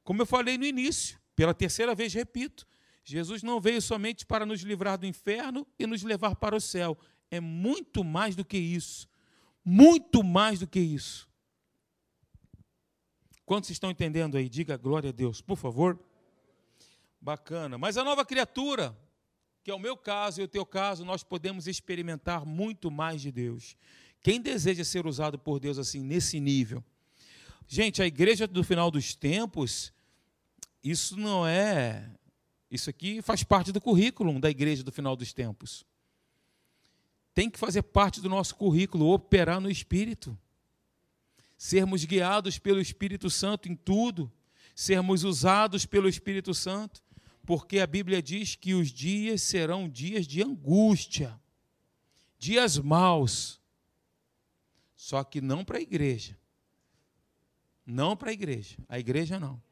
Como 0.03 0.23
eu 0.23 0.27
falei 0.27 0.57
no 0.57 0.65
início, 0.65 1.21
pela 1.37 1.53
terceira 1.53 1.95
vez 1.95 2.15
repito, 2.15 2.67
Jesus 3.05 3.43
não 3.43 3.61
veio 3.61 3.81
somente 3.81 4.27
para 4.27 4.45
nos 4.45 4.61
livrar 4.63 4.99
do 4.99 5.07
inferno 5.07 5.67
e 5.79 5.87
nos 5.87 6.03
levar 6.03 6.37
para 6.37 6.57
o 6.57 6.61
céu. 6.61 6.99
É 7.31 7.41
muito 7.41 8.03
mais 8.03 8.35
do 8.35 8.45
que 8.45 8.59
isso. 8.59 9.09
Muito 9.65 10.25
mais 10.25 10.61
do 10.61 10.67
que 10.67 10.81
isso. 10.81 11.29
Quantos 13.45 13.71
estão 13.71 13.91
entendendo 13.91 14.37
aí? 14.37 14.49
Diga 14.49 14.77
glória 14.77 15.11
a 15.11 15.13
Deus, 15.13 15.41
por 15.41 15.57
favor. 15.57 15.99
Bacana. 17.21 17.79
Mas 17.79 17.97
a 17.97 18.05
nova 18.05 18.25
criatura, 18.25 18.97
que 19.63 19.71
é 19.71 19.75
o 19.75 19.79
meu 19.79 19.97
caso 19.97 20.41
e 20.41 20.45
o 20.45 20.49
teu 20.49 20.65
caso, 20.65 21.05
nós 21.05 21.23
podemos 21.23 21.67
experimentar 21.67 22.47
muito 22.47 22.91
mais 22.91 23.21
de 23.21 23.31
Deus. 23.31 23.77
Quem 24.21 24.41
deseja 24.41 24.85
ser 24.85 25.07
usado 25.07 25.39
por 25.39 25.61
Deus 25.61 25.79
assim, 25.79 26.03
nesse 26.03 26.41
nível? 26.41 26.83
Gente, 27.67 28.03
a 28.03 28.07
igreja 28.07 28.47
do 28.47 28.65
final 28.65 28.91
dos 28.91 29.15
tempos, 29.15 29.93
isso 30.83 31.17
não 31.17 31.47
é. 31.47 32.11
Isso 32.71 32.89
aqui 32.89 33.21
faz 33.23 33.43
parte 33.43 33.73
do 33.73 33.81
currículo 33.81 34.39
da 34.41 34.51
igreja 34.51 34.83
do 34.83 34.91
final 34.91 35.15
dos 35.15 35.33
tempos. 35.33 35.85
Tem 37.35 37.49
que 37.49 37.59
fazer 37.59 37.83
parte 37.83 38.21
do 38.21 38.29
nosso 38.29 38.57
currículo, 38.57 39.13
operar 39.13 39.61
no 39.61 39.71
espírito. 39.71 40.37
sermos 41.59 42.05
guiados 42.05 42.59
pelo 42.59 42.81
Espírito 42.81 43.29
Santo 43.29 43.69
em 43.69 43.75
tudo, 43.75 44.33
sermos 44.75 45.25
usados 45.25 45.85
pelo 45.85 46.09
Espírito 46.09 46.55
Santo, 46.55 47.03
porque 47.49 47.79
a 47.79 47.87
Bíblia 47.87 48.21
diz 48.21 48.57
que 48.57 48.75
os 48.75 48.91
dias 48.91 49.41
serão 49.41 49.89
dias 49.89 50.27
de 50.27 50.43
angústia, 50.43 51.41
dias 52.39 52.77
maus, 52.77 53.59
só 54.95 55.25
que 55.25 55.41
não 55.41 55.65
para 55.65 55.79
a 55.79 55.81
igreja. 55.81 56.39
Não 57.87 58.15
para 58.15 58.29
a 58.29 58.33
igreja. 58.35 58.77
A 58.87 58.99
igreja 58.99 59.41
não. 59.41 59.63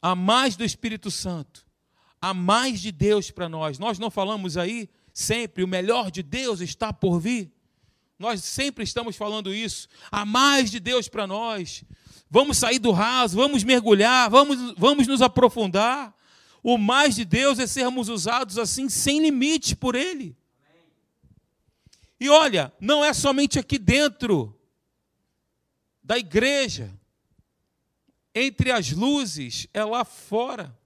Há 0.00 0.14
mais 0.14 0.54
do 0.54 0.64
Espírito 0.64 1.10
Santo. 1.10 1.66
Há 2.20 2.32
mais 2.32 2.80
de 2.80 2.92
Deus 2.92 3.32
para 3.32 3.48
nós. 3.48 3.80
Nós 3.80 3.98
não 3.98 4.08
falamos 4.08 4.56
aí 4.56 4.88
sempre, 5.12 5.64
o 5.64 5.68
melhor 5.68 6.12
de 6.12 6.22
Deus 6.22 6.60
está 6.60 6.92
por 6.92 7.18
vir. 7.18 7.52
Nós 8.18 8.44
sempre 8.44 8.84
estamos 8.84 9.16
falando 9.16 9.52
isso. 9.52 9.88
Há 10.10 10.24
mais 10.24 10.70
de 10.70 10.78
Deus 10.78 11.08
para 11.08 11.26
nós. 11.26 11.84
Vamos 12.30 12.58
sair 12.58 12.78
do 12.78 12.90
raso, 12.90 13.36
vamos 13.36 13.62
mergulhar, 13.62 14.30
vamos, 14.30 14.74
vamos 14.76 15.06
nos 15.06 15.22
aprofundar. 15.22 16.14
O 16.62 16.78
mais 16.78 17.14
de 17.14 17.24
Deus 17.24 17.58
é 17.58 17.66
sermos 17.66 18.08
usados 18.08 18.58
assim, 18.58 18.88
sem 18.88 19.20
limite 19.20 19.76
por 19.76 19.94
Ele. 19.94 20.36
E 22.18 22.28
olha, 22.28 22.72
não 22.80 23.04
é 23.04 23.12
somente 23.12 23.58
aqui 23.58 23.78
dentro 23.78 24.58
da 26.02 26.16
igreja, 26.18 26.90
entre 28.34 28.72
as 28.72 28.90
luzes, 28.90 29.66
é 29.72 29.84
lá 29.84 30.04
fora, 30.04 30.76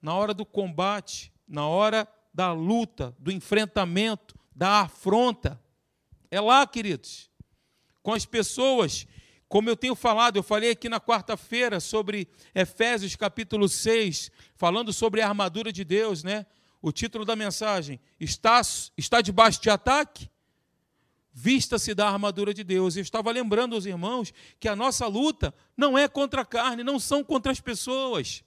na 0.00 0.14
hora 0.14 0.32
do 0.32 0.46
combate, 0.46 1.32
na 1.46 1.66
hora 1.66 2.08
da 2.32 2.52
luta, 2.52 3.14
do 3.18 3.30
enfrentamento, 3.30 4.38
da 4.54 4.82
afronta. 4.82 5.60
É 6.30 6.40
lá, 6.40 6.66
queridos, 6.66 7.30
com 8.02 8.12
as 8.12 8.26
pessoas, 8.26 9.06
como 9.48 9.70
eu 9.70 9.76
tenho 9.76 9.94
falado, 9.94 10.36
eu 10.36 10.42
falei 10.42 10.70
aqui 10.70 10.88
na 10.88 11.00
quarta-feira 11.00 11.80
sobre 11.80 12.28
Efésios 12.54 13.16
capítulo 13.16 13.68
6, 13.68 14.30
falando 14.54 14.92
sobre 14.92 15.22
a 15.22 15.28
armadura 15.28 15.72
de 15.72 15.84
Deus, 15.84 16.22
né? 16.22 16.44
O 16.82 16.92
título 16.92 17.24
da 17.24 17.34
mensagem: 17.34 17.98
Está, 18.20 18.60
está 18.96 19.20
debaixo 19.22 19.60
de 19.62 19.70
ataque? 19.70 20.30
Vista-se 21.32 21.94
da 21.94 22.08
armadura 22.08 22.52
de 22.52 22.62
Deus. 22.62 22.96
Eu 22.96 23.02
estava 23.02 23.30
lembrando 23.30 23.74
aos 23.74 23.86
irmãos 23.86 24.34
que 24.60 24.68
a 24.68 24.76
nossa 24.76 25.06
luta 25.06 25.54
não 25.76 25.96
é 25.96 26.08
contra 26.08 26.42
a 26.42 26.44
carne, 26.44 26.84
não 26.84 26.98
são 26.98 27.24
contra 27.24 27.50
as 27.50 27.60
pessoas. 27.60 28.42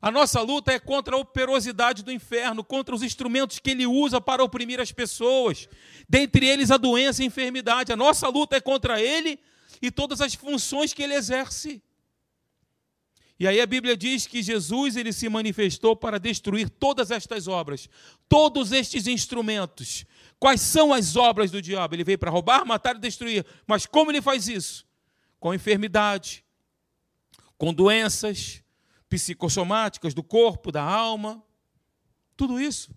A 0.00 0.10
nossa 0.10 0.40
luta 0.42 0.72
é 0.72 0.78
contra 0.78 1.16
a 1.16 1.18
operosidade 1.18 2.02
do 2.02 2.12
inferno, 2.12 2.62
contra 2.62 2.94
os 2.94 3.02
instrumentos 3.02 3.58
que 3.58 3.70
ele 3.70 3.86
usa 3.86 4.20
para 4.20 4.44
oprimir 4.44 4.78
as 4.80 4.92
pessoas, 4.92 5.68
dentre 6.08 6.46
eles 6.46 6.70
a 6.70 6.76
doença 6.76 7.22
e 7.22 7.24
a 7.24 7.26
enfermidade. 7.26 7.92
A 7.92 7.96
nossa 7.96 8.28
luta 8.28 8.56
é 8.56 8.60
contra 8.60 9.00
ele 9.00 9.38
e 9.80 9.90
todas 9.90 10.20
as 10.20 10.34
funções 10.34 10.92
que 10.92 11.02
ele 11.02 11.14
exerce. 11.14 11.82
E 13.38 13.46
aí 13.46 13.60
a 13.60 13.66
Bíblia 13.66 13.96
diz 13.96 14.26
que 14.26 14.42
Jesus 14.42 14.96
ele 14.96 15.12
se 15.12 15.28
manifestou 15.28 15.94
para 15.94 16.18
destruir 16.18 16.70
todas 16.70 17.10
estas 17.10 17.46
obras, 17.46 17.88
todos 18.28 18.72
estes 18.72 19.06
instrumentos. 19.06 20.06
Quais 20.38 20.60
são 20.60 20.92
as 20.92 21.16
obras 21.16 21.50
do 21.50 21.60
diabo? 21.60 21.94
Ele 21.94 22.04
veio 22.04 22.18
para 22.18 22.30
roubar, 22.30 22.64
matar 22.64 22.96
e 22.96 22.98
destruir. 22.98 23.44
Mas 23.66 23.84
como 23.84 24.10
ele 24.10 24.22
faz 24.22 24.48
isso? 24.48 24.86
Com 25.38 25.52
enfermidade, 25.52 26.44
com 27.58 27.74
doenças, 27.74 28.62
psicossomáticas 29.08 30.14
do 30.14 30.22
corpo, 30.22 30.72
da 30.72 30.82
alma, 30.82 31.42
tudo 32.36 32.60
isso. 32.60 32.90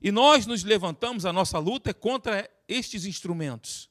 E 0.00 0.12
nós 0.12 0.46
nos 0.46 0.62
levantamos, 0.62 1.24
a 1.24 1.32
nossa 1.32 1.58
luta 1.58 1.90
é 1.90 1.94
contra 1.94 2.48
estes 2.68 3.04
instrumentos, 3.04 3.90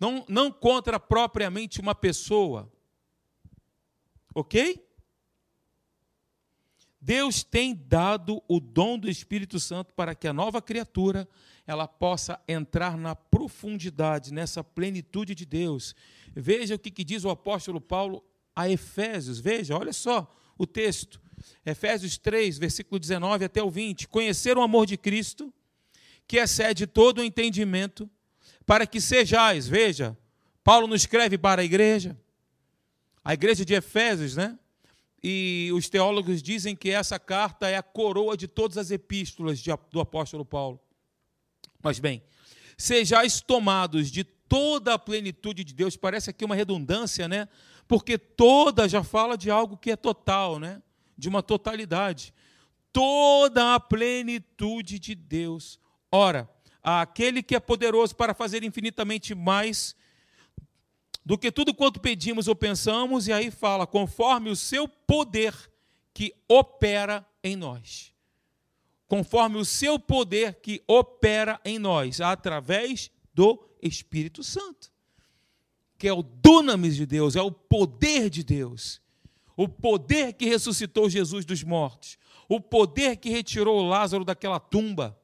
não, 0.00 0.24
não 0.28 0.50
contra 0.50 0.98
propriamente 0.98 1.80
uma 1.80 1.94
pessoa, 1.94 2.72
ok? 4.34 4.86
Deus 7.00 7.42
tem 7.44 7.74
dado 7.74 8.42
o 8.48 8.58
dom 8.58 8.98
do 8.98 9.08
Espírito 9.08 9.60
Santo 9.60 9.94
para 9.94 10.14
que 10.14 10.26
a 10.26 10.32
nova 10.32 10.60
criatura 10.60 11.28
ela 11.66 11.86
possa 11.86 12.40
entrar 12.48 12.96
na 12.96 13.14
profundidade, 13.14 14.32
nessa 14.32 14.64
plenitude 14.64 15.34
de 15.34 15.44
Deus. 15.44 15.94
Veja 16.34 16.74
o 16.74 16.78
que, 16.78 16.90
que 16.90 17.04
diz 17.04 17.24
o 17.24 17.30
apóstolo 17.30 17.80
Paulo 17.80 18.24
a 18.58 18.68
Efésios. 18.68 19.38
Veja, 19.38 19.78
olha 19.78 19.92
só 19.92 20.34
o 20.58 20.66
texto. 20.66 21.20
Efésios 21.64 22.18
3, 22.18 22.58
versículo 22.58 22.98
19 22.98 23.44
até 23.44 23.62
o 23.62 23.70
20. 23.70 24.08
Conhecer 24.08 24.58
o 24.58 24.62
amor 24.62 24.84
de 24.84 24.96
Cristo, 24.96 25.54
que 26.26 26.38
excede 26.38 26.84
todo 26.84 27.18
o 27.18 27.24
entendimento, 27.24 28.10
para 28.66 28.84
que 28.84 29.00
sejais, 29.00 29.68
veja, 29.68 30.18
Paulo 30.64 30.88
nos 30.88 31.02
escreve 31.02 31.38
para 31.38 31.62
a 31.62 31.64
igreja, 31.64 32.18
a 33.24 33.32
igreja 33.32 33.64
de 33.64 33.74
Efésios, 33.74 34.34
né? 34.34 34.58
E 35.22 35.70
os 35.72 35.88
teólogos 35.88 36.42
dizem 36.42 36.74
que 36.74 36.90
essa 36.90 37.18
carta 37.18 37.68
é 37.68 37.76
a 37.76 37.82
coroa 37.82 38.36
de 38.36 38.48
todas 38.48 38.76
as 38.76 38.90
epístolas 38.90 39.62
do 39.92 40.00
apóstolo 40.00 40.44
Paulo. 40.44 40.80
Mas 41.80 42.00
bem, 42.00 42.24
sejais 42.76 43.40
tomados 43.40 44.10
de 44.10 44.24
toda 44.24 44.94
a 44.94 44.98
plenitude 44.98 45.62
de 45.62 45.74
Deus, 45.74 45.96
parece 45.96 46.30
aqui 46.30 46.44
uma 46.44 46.56
redundância, 46.56 47.28
né? 47.28 47.48
Porque 47.88 48.18
toda 48.18 48.86
já 48.86 49.02
fala 49.02 49.36
de 49.36 49.50
algo 49.50 49.76
que 49.76 49.90
é 49.90 49.96
total, 49.96 50.58
né? 50.58 50.82
de 51.16 51.28
uma 51.28 51.42
totalidade. 51.42 52.34
Toda 52.92 53.74
a 53.74 53.80
plenitude 53.80 54.98
de 54.98 55.14
Deus. 55.14 55.80
Ora, 56.12 56.48
aquele 56.82 57.42
que 57.42 57.56
é 57.56 57.60
poderoso 57.60 58.14
para 58.14 58.34
fazer 58.34 58.62
infinitamente 58.62 59.34
mais 59.34 59.96
do 61.24 61.36
que 61.36 61.50
tudo 61.50 61.74
quanto 61.74 62.00
pedimos 62.00 62.46
ou 62.46 62.54
pensamos, 62.54 63.26
e 63.26 63.32
aí 63.32 63.50
fala, 63.50 63.86
conforme 63.86 64.48
o 64.48 64.56
seu 64.56 64.86
poder 64.86 65.54
que 66.14 66.34
opera 66.48 67.26
em 67.42 67.56
nós. 67.56 68.14
Conforme 69.06 69.58
o 69.58 69.64
seu 69.64 69.98
poder 69.98 70.54
que 70.60 70.82
opera 70.86 71.60
em 71.64 71.78
nós, 71.78 72.20
através 72.20 73.10
do 73.34 73.66
Espírito 73.82 74.42
Santo 74.42 74.90
que 75.98 76.06
é 76.06 76.12
o 76.12 76.22
dunamis 76.22 76.94
de 76.94 77.04
Deus, 77.04 77.34
é 77.34 77.42
o 77.42 77.50
poder 77.50 78.30
de 78.30 78.44
Deus. 78.44 79.02
O 79.56 79.68
poder 79.68 80.34
que 80.34 80.46
ressuscitou 80.46 81.10
Jesus 81.10 81.44
dos 81.44 81.64
mortos, 81.64 82.16
o 82.48 82.60
poder 82.60 83.16
que 83.16 83.28
retirou 83.28 83.82
Lázaro 83.82 84.24
daquela 84.24 84.60
tumba, 84.60 85.18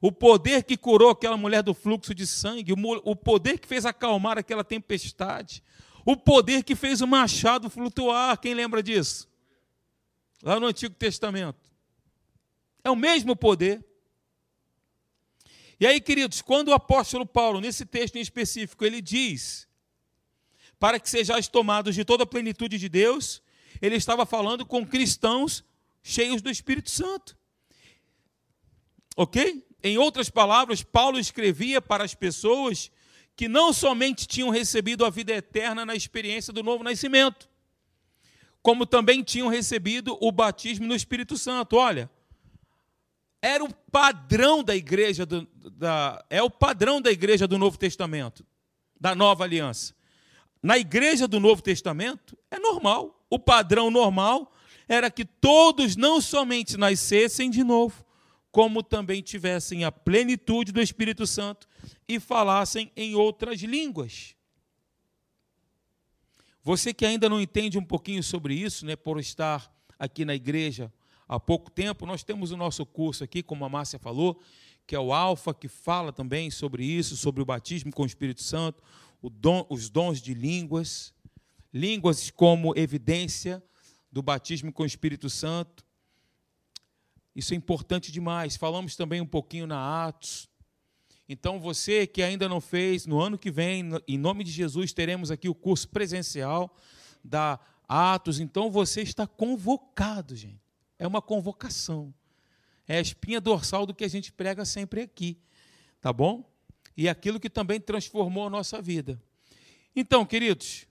o 0.00 0.12
poder 0.12 0.62
que 0.62 0.76
curou 0.76 1.10
aquela 1.10 1.36
mulher 1.36 1.62
do 1.62 1.74
fluxo 1.74 2.14
de 2.14 2.24
sangue, 2.26 2.72
o 2.72 3.16
poder 3.16 3.58
que 3.58 3.66
fez 3.66 3.84
acalmar 3.84 4.38
aquela 4.38 4.62
tempestade, 4.62 5.62
o 6.04 6.16
poder 6.16 6.62
que 6.62 6.76
fez 6.76 7.00
o 7.00 7.06
machado 7.06 7.68
flutuar. 7.68 8.38
Quem 8.38 8.54
lembra 8.54 8.82
disso? 8.82 9.28
Lá 10.42 10.58
no 10.58 10.66
Antigo 10.66 10.94
Testamento. 10.94 11.70
É 12.84 12.90
o 12.90 12.96
mesmo 12.96 13.36
poder. 13.36 13.84
E 15.78 15.86
aí, 15.86 16.00
queridos, 16.00 16.42
quando 16.42 16.68
o 16.68 16.74
apóstolo 16.74 17.26
Paulo, 17.26 17.60
nesse 17.60 17.84
texto 17.84 18.16
em 18.16 18.20
específico, 18.20 18.84
ele 18.84 19.00
diz 19.00 19.68
para 20.82 20.98
que 20.98 21.08
sejais 21.08 21.46
tomados 21.46 21.94
de 21.94 22.04
toda 22.04 22.24
a 22.24 22.26
plenitude 22.26 22.76
de 22.76 22.88
Deus, 22.88 23.40
ele 23.80 23.94
estava 23.94 24.26
falando 24.26 24.66
com 24.66 24.84
cristãos 24.84 25.64
cheios 26.02 26.42
do 26.42 26.50
Espírito 26.50 26.90
Santo. 26.90 27.38
Ok? 29.16 29.64
Em 29.80 29.96
outras 29.96 30.28
palavras, 30.28 30.82
Paulo 30.82 31.20
escrevia 31.20 31.80
para 31.80 32.02
as 32.02 32.16
pessoas 32.16 32.90
que 33.36 33.46
não 33.46 33.72
somente 33.72 34.26
tinham 34.26 34.50
recebido 34.50 35.04
a 35.04 35.10
vida 35.10 35.32
eterna 35.32 35.86
na 35.86 35.94
experiência 35.94 36.52
do 36.52 36.64
novo 36.64 36.82
nascimento, 36.82 37.48
como 38.60 38.84
também 38.84 39.22
tinham 39.22 39.46
recebido 39.46 40.18
o 40.20 40.32
batismo 40.32 40.84
no 40.84 40.96
Espírito 40.96 41.38
Santo. 41.38 41.76
Olha, 41.76 42.10
era 43.40 43.62
o 43.62 43.72
padrão 43.72 44.64
da 44.64 44.74
igreja, 44.74 45.24
do, 45.24 45.46
da, 45.78 46.24
é 46.28 46.42
o 46.42 46.50
padrão 46.50 47.00
da 47.00 47.12
igreja 47.12 47.46
do 47.46 47.56
Novo 47.56 47.78
Testamento, 47.78 48.44
da 49.00 49.14
nova 49.14 49.44
aliança. 49.44 49.94
Na 50.62 50.78
igreja 50.78 51.26
do 51.26 51.40
Novo 51.40 51.60
Testamento, 51.60 52.38
é 52.50 52.58
normal. 52.58 53.26
O 53.28 53.38
padrão 53.38 53.90
normal 53.90 54.52
era 54.86 55.10
que 55.10 55.24
todos 55.24 55.96
não 55.96 56.20
somente 56.20 56.76
nascessem 56.76 57.50
de 57.50 57.64
novo, 57.64 58.04
como 58.52 58.82
também 58.82 59.22
tivessem 59.22 59.84
a 59.84 59.90
plenitude 59.90 60.70
do 60.70 60.80
Espírito 60.80 61.26
Santo 61.26 61.68
e 62.06 62.20
falassem 62.20 62.92
em 62.96 63.14
outras 63.14 63.60
línguas. 63.60 64.36
Você 66.62 66.94
que 66.94 67.04
ainda 67.04 67.28
não 67.28 67.40
entende 67.40 67.76
um 67.76 67.84
pouquinho 67.84 68.22
sobre 68.22 68.54
isso, 68.54 68.86
né, 68.86 68.94
por 68.94 69.18
estar 69.18 69.74
aqui 69.98 70.24
na 70.24 70.34
igreja 70.34 70.92
há 71.26 71.40
pouco 71.40 71.70
tempo, 71.70 72.06
nós 72.06 72.22
temos 72.22 72.52
o 72.52 72.56
nosso 72.56 72.86
curso 72.86 73.24
aqui, 73.24 73.42
como 73.42 73.64
a 73.64 73.68
Márcia 73.68 73.98
falou, 73.98 74.40
que 74.86 74.94
é 74.94 75.00
o 75.00 75.12
Alfa, 75.12 75.52
que 75.54 75.66
fala 75.66 76.12
também 76.12 76.50
sobre 76.50 76.84
isso, 76.84 77.16
sobre 77.16 77.42
o 77.42 77.46
batismo 77.46 77.90
com 77.92 78.02
o 78.02 78.06
Espírito 78.06 78.42
Santo 78.42 78.82
dom, 79.30 79.66
os 79.68 79.88
dons 79.88 80.20
de 80.20 80.34
línguas, 80.34 81.14
línguas 81.72 82.30
como 82.30 82.76
evidência 82.76 83.62
do 84.10 84.22
batismo 84.22 84.72
com 84.72 84.82
o 84.82 84.86
Espírito 84.86 85.30
Santo. 85.30 85.84
Isso 87.34 87.54
é 87.54 87.56
importante 87.56 88.12
demais. 88.12 88.56
Falamos 88.56 88.94
também 88.94 89.20
um 89.20 89.26
pouquinho 89.26 89.66
na 89.66 90.06
Atos. 90.06 90.50
Então, 91.28 91.58
você 91.58 92.06
que 92.06 92.22
ainda 92.22 92.48
não 92.48 92.60
fez, 92.60 93.06
no 93.06 93.18
ano 93.18 93.38
que 93.38 93.50
vem, 93.50 93.88
em 94.06 94.18
nome 94.18 94.44
de 94.44 94.50
Jesus, 94.50 94.92
teremos 94.92 95.30
aqui 95.30 95.48
o 95.48 95.54
curso 95.54 95.88
presencial 95.88 96.76
da 97.24 97.58
Atos. 97.88 98.38
Então, 98.38 98.70
você 98.70 99.00
está 99.00 99.26
convocado, 99.26 100.36
gente. 100.36 100.60
É 100.98 101.06
uma 101.06 101.22
convocação. 101.22 102.12
É 102.86 102.98
a 102.98 103.00
espinha 103.00 103.40
dorsal 103.40 103.86
do 103.86 103.94
que 103.94 104.04
a 104.04 104.08
gente 104.08 104.30
prega 104.30 104.64
sempre 104.64 105.00
aqui. 105.00 105.38
Tá 106.00 106.12
bom? 106.12 106.51
E 106.96 107.08
aquilo 107.08 107.40
que 107.40 107.50
também 107.50 107.80
transformou 107.80 108.46
a 108.46 108.50
nossa 108.50 108.80
vida. 108.80 109.20
Então, 109.94 110.24
queridos, 110.24 110.86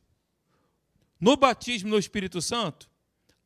no 1.20 1.36
batismo 1.38 1.90
no 1.90 1.98
Espírito 1.98 2.42
Santo, 2.42 2.90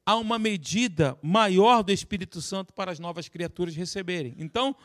há 0.06 0.16
uma 0.16 0.38
medida 0.38 1.18
maior 1.22 1.84
do 1.84 1.92
Espírito 1.92 2.42
Santo 2.42 2.74
para 2.74 2.92
as 2.92 3.00
novas 3.00 3.28
criaturas 3.28 3.76
receberem. 3.76 4.36
Então, 4.38 4.76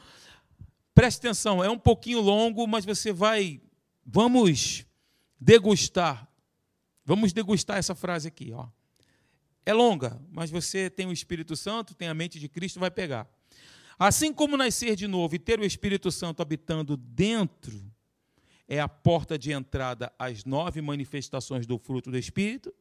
preste 0.95 1.19
atenção, 1.19 1.63
é 1.63 1.71
um 1.71 1.79
pouquinho 1.79 2.21
longo, 2.21 2.67
mas 2.67 2.85
você 2.85 3.13
vai. 3.13 3.61
Vamos 4.05 4.85
degustar. 5.39 6.29
Vamos 7.05 7.33
degustar 7.33 7.79
essa 7.79 7.95
frase 7.95 8.29
aqui. 8.29 8.53
Ó. 8.53 8.67
É 9.65 9.73
longa, 9.73 10.21
mas 10.31 10.51
você 10.51 10.89
tem 10.89 11.07
o 11.07 11.13
Espírito 11.13 11.55
Santo, 11.57 11.95
tem 11.95 12.09
a 12.09 12.15
mente 12.15 12.39
de 12.41 12.49
Cristo, 12.49 12.81
vai 12.81 12.91
pegar. 12.91 13.29
Assim 14.01 14.33
como 14.33 14.57
nascer 14.57 14.97
de 14.97 15.07
novo 15.07 15.35
e 15.35 15.39
ter 15.39 15.61
o 15.61 15.65
Espírito 15.65 16.11
Santo 16.11 16.41
habitando 16.41 16.97
dentro 16.97 17.85
é 18.67 18.81
a 18.81 18.89
porta 18.89 19.39
de 19.39 19.53
entrada 19.53 20.11
às 20.19 20.43
nove 20.47 20.81
manifestações 20.81 21.67
do 21.67 21.77
fruto 21.77 22.11
do 22.11 22.17
Espírito, 22.17 22.73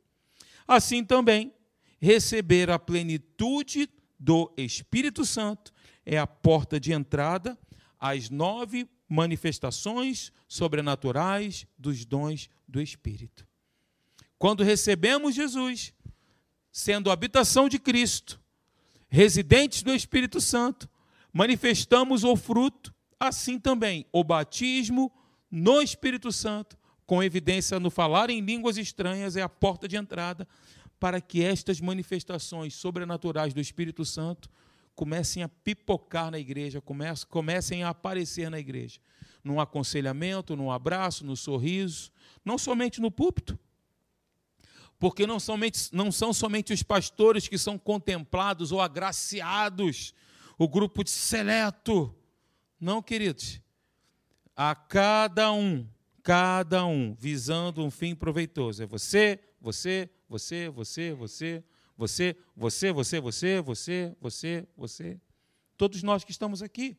assim 0.65 1.03
também 1.03 1.53
receber 1.99 2.69
a 2.69 2.79
plenitude 2.79 3.89
do 4.17 4.49
Espírito 4.55 5.25
Santo 5.25 5.73
é 6.05 6.17
a 6.17 6.25
porta 6.25 6.79
de 6.79 6.93
entrada 6.93 7.59
às 7.99 8.29
nove 8.29 8.87
manifestações 9.09 10.31
sobrenaturais 10.47 11.67
dos 11.77 12.05
dons 12.05 12.49
do 12.65 12.81
Espírito. 12.81 13.45
Quando 14.37 14.63
recebemos 14.63 15.35
Jesus, 15.35 15.93
sendo 16.71 17.11
habitação 17.11 17.67
de 17.67 17.77
Cristo, 17.77 18.39
residentes 19.09 19.83
do 19.83 19.93
Espírito 19.93 20.39
Santo, 20.39 20.89
manifestamos 21.33 22.23
o 22.23 22.35
fruto, 22.35 22.93
assim 23.19 23.59
também 23.59 24.05
o 24.11 24.23
batismo 24.23 25.11
no 25.49 25.81
Espírito 25.81 26.31
Santo, 26.31 26.77
com 27.05 27.23
evidência 27.23 27.79
no 27.79 27.89
falar 27.89 28.29
em 28.29 28.39
línguas 28.39 28.77
estranhas, 28.77 29.35
é 29.35 29.41
a 29.41 29.49
porta 29.49 29.87
de 29.87 29.95
entrada 29.95 30.47
para 30.99 31.21
que 31.21 31.43
estas 31.43 31.79
manifestações 31.79 32.75
sobrenaturais 32.75 33.53
do 33.53 33.61
Espírito 33.61 34.03
Santo 34.03 34.49
comecem 34.93 35.41
a 35.41 35.47
pipocar 35.47 36.29
na 36.29 36.37
igreja, 36.37 36.83
comecem 37.29 37.83
a 37.83 37.89
aparecer 37.89 38.51
na 38.51 38.59
igreja. 38.59 38.99
Num 39.41 39.59
aconselhamento, 39.59 40.57
num 40.57 40.69
abraço, 40.69 41.25
no 41.25 41.37
sorriso, 41.37 42.11
não 42.43 42.57
somente 42.57 42.99
no 42.99 43.09
púlpito. 43.09 43.57
Porque 44.99 45.25
não, 45.25 45.39
somente, 45.39 45.89
não 45.93 46.11
são 46.11 46.33
somente 46.33 46.73
os 46.73 46.83
pastores 46.83 47.47
que 47.47 47.57
são 47.57 47.77
contemplados 47.77 48.73
ou 48.73 48.81
agraciados, 48.81 50.13
o 50.59 50.67
grupo 50.67 51.05
de 51.05 51.09
seleto. 51.09 52.13
Não, 52.79 53.01
queridos. 53.01 53.61
A 54.53 54.75
cada 54.75 55.53
um, 55.53 55.87
cada 56.21 56.85
um, 56.85 57.15
visando 57.15 57.83
um 57.83 57.89
fim 57.89 58.13
proveitoso. 58.13 58.83
É 58.83 58.85
você, 58.85 59.39
você, 59.61 60.09
você, 60.27 60.69
você, 60.69 61.13
você, 61.13 61.63
você, 61.97 62.35
você, 62.57 62.91
você, 62.91 63.21
você, 63.21 63.61
você, 63.61 64.15
você, 64.19 64.67
você. 64.75 65.21
Todos 65.77 66.03
nós 66.03 66.25
que 66.25 66.31
estamos 66.31 66.61
aqui. 66.61 66.97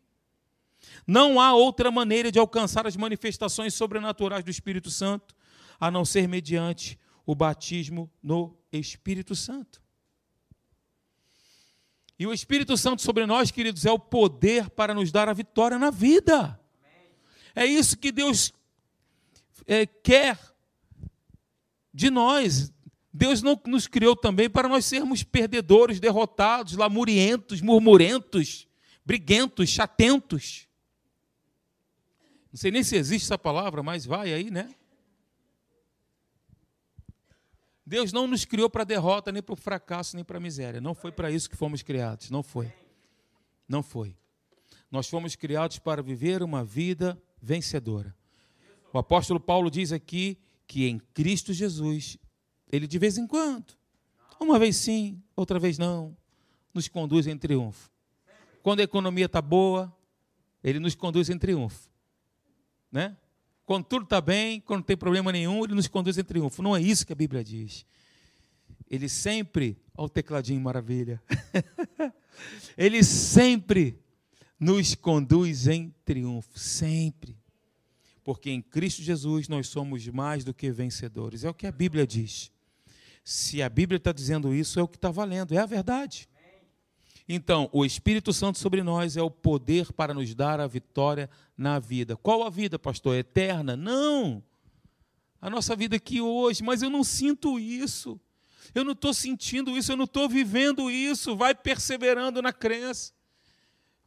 Não 1.07 1.39
há 1.39 1.53
outra 1.53 1.91
maneira 1.91 2.33
de 2.33 2.39
alcançar 2.39 2.87
as 2.87 2.97
manifestações 2.97 3.75
sobrenaturais 3.75 4.43
do 4.43 4.51
Espírito 4.51 4.91
Santo 4.91 5.37
a 5.79 5.91
não 5.91 6.07
ser 6.07 6.27
mediante 6.27 6.99
o 7.27 7.35
batismo 7.35 8.11
no 8.23 8.57
Espírito 8.73 9.37
Santo. 9.37 9.83
E 12.21 12.27
o 12.27 12.35
Espírito 12.35 12.77
Santo 12.77 13.01
sobre 13.01 13.25
nós, 13.25 13.51
queridos, 13.51 13.87
é 13.87 13.91
o 13.91 13.99
poder 13.99 14.69
para 14.69 14.93
nos 14.93 15.11
dar 15.11 15.27
a 15.27 15.33
vitória 15.33 15.79
na 15.79 15.91
vida. 15.91 16.61
É 17.55 17.65
isso 17.65 17.97
que 17.97 18.13
Deus 18.13 18.53
é, 19.67 19.87
quer 19.87 20.39
de 21.95 22.11
nós. 22.11 22.71
Deus 23.11 23.41
não 23.41 23.59
nos 23.65 23.87
criou 23.87 24.15
também 24.15 24.51
para 24.51 24.69
nós 24.69 24.85
sermos 24.85 25.23
perdedores, 25.23 25.99
derrotados, 25.99 26.75
lamurientos, 26.75 27.63
murmurentos, 27.63 28.69
briguentos, 29.03 29.71
chatentos. 29.71 30.69
Não 32.53 32.59
sei 32.59 32.71
nem 32.71 32.83
se 32.83 32.97
existe 32.97 33.25
essa 33.25 33.39
palavra, 33.39 33.83
mas 33.83 34.05
vai 34.05 34.35
aí, 34.35 34.51
né? 34.51 34.75
Deus 37.91 38.13
não 38.13 38.29
nos 38.29 38.45
criou 38.45 38.71
para 38.71 38.85
derrota, 38.85 39.33
nem 39.33 39.43
para 39.43 39.53
o 39.53 39.57
fracasso, 39.57 40.15
nem 40.15 40.25
para 40.25 40.37
a 40.37 40.41
miséria. 40.41 40.81
Não 40.81 40.95
foi 40.95 41.11
para 41.11 41.29
isso 41.29 41.51
que 41.51 41.57
fomos 41.57 41.83
criados. 41.83 42.31
Não 42.31 42.41
foi. 42.41 42.73
Não 43.69 43.83
foi. 43.83 44.17
Nós 44.89 45.09
fomos 45.09 45.35
criados 45.35 45.81
para 45.81 46.01
viver 46.01 46.41
uma 46.41 46.65
vida 46.65 47.21
vencedora. 47.43 48.15
O 48.93 48.99
apóstolo 48.99 49.41
Paulo 49.41 49.69
diz 49.69 49.91
aqui 49.91 50.39
que 50.69 50.87
em 50.87 51.01
Cristo 51.01 51.53
Jesus 51.53 52.17
ele 52.71 52.87
de 52.87 52.97
vez 52.97 53.19
em 53.19 53.27
quando, 53.27 53.75
uma 54.39 54.57
vez 54.57 54.77
sim, 54.77 55.21
outra 55.35 55.59
vez 55.59 55.77
não, 55.77 56.17
nos 56.73 56.87
conduz 56.87 57.27
em 57.27 57.37
triunfo. 57.37 57.91
Quando 58.63 58.79
a 58.79 58.85
economia 58.85 59.27
está 59.27 59.43
boa, 59.43 59.93
ele 60.63 60.79
nos 60.79 60.95
conduz 60.95 61.29
em 61.29 61.37
triunfo. 61.37 61.91
Né? 62.93 63.17
Quando 63.71 63.85
tudo 63.85 64.03
está 64.03 64.21
bem, 64.21 64.61
quando 64.61 64.79
não 64.79 64.85
tem 64.85 64.97
problema 64.97 65.31
nenhum, 65.31 65.63
ele 65.63 65.77
nos 65.77 65.87
conduz 65.87 66.19
em 66.19 66.25
triunfo. 66.25 66.61
Não 66.61 66.77
é 66.77 66.83
isso 66.83 67.07
que 67.07 67.13
a 67.13 67.15
Bíblia 67.15 67.45
diz. 67.45 67.87
Ele 68.91 69.09
sempre, 69.09 69.79
olha 69.97 70.07
o 70.07 70.09
tecladinho 70.09 70.61
maravilha. 70.61 71.23
ele 72.77 73.05
sempre 73.05 73.97
nos 74.59 74.97
conduz 74.97 75.69
em 75.69 75.95
triunfo, 76.05 76.59
sempre. 76.59 77.39
Porque 78.25 78.51
em 78.51 78.61
Cristo 78.61 79.03
Jesus 79.03 79.47
nós 79.47 79.69
somos 79.69 80.05
mais 80.09 80.43
do 80.43 80.53
que 80.53 80.73
vencedores. 80.73 81.45
É 81.45 81.49
o 81.49 81.55
que 81.55 81.69
a 81.69 81.71
Bíblia 81.71 82.05
diz. 82.05 82.51
Se 83.23 83.63
a 83.63 83.69
Bíblia 83.69 83.99
está 83.99 84.11
dizendo 84.11 84.53
isso, 84.53 84.81
é 84.81 84.83
o 84.83 84.89
que 84.89 84.97
está 84.97 85.13
valendo, 85.13 85.55
é 85.55 85.59
a 85.59 85.67
verdade. 85.67 86.29
Então, 87.33 87.71
o 87.73 87.85
Espírito 87.85 88.33
Santo 88.33 88.59
sobre 88.59 88.83
nós 88.83 89.17
é 89.17 89.23
o 89.23 89.31
poder 89.31 89.93
para 89.93 90.13
nos 90.13 90.35
dar 90.35 90.59
a 90.59 90.67
vitória 90.67 91.31
na 91.57 91.79
vida. 91.79 92.17
Qual 92.17 92.43
a 92.43 92.51
vida, 92.51 92.77
pastor? 92.77 93.15
Eterna? 93.15 93.77
Não. 93.77 94.43
A 95.41 95.49
nossa 95.49 95.77
vida 95.77 95.95
aqui 95.95 96.21
hoje, 96.21 96.61
mas 96.61 96.83
eu 96.83 96.91
não 96.91 97.05
sinto 97.05 97.57
isso. 97.57 98.19
Eu 98.75 98.83
não 98.83 98.95
estou 98.95 99.15
sentindo 99.15 99.79
isso, 99.79 99.93
eu 99.93 99.97
não 99.97 100.07
estou 100.07 100.29
vivendo 100.29 100.91
isso. 100.91 101.37
Vai 101.37 101.55
perseverando 101.55 102.43
na 102.43 102.53
crença. 102.53 103.13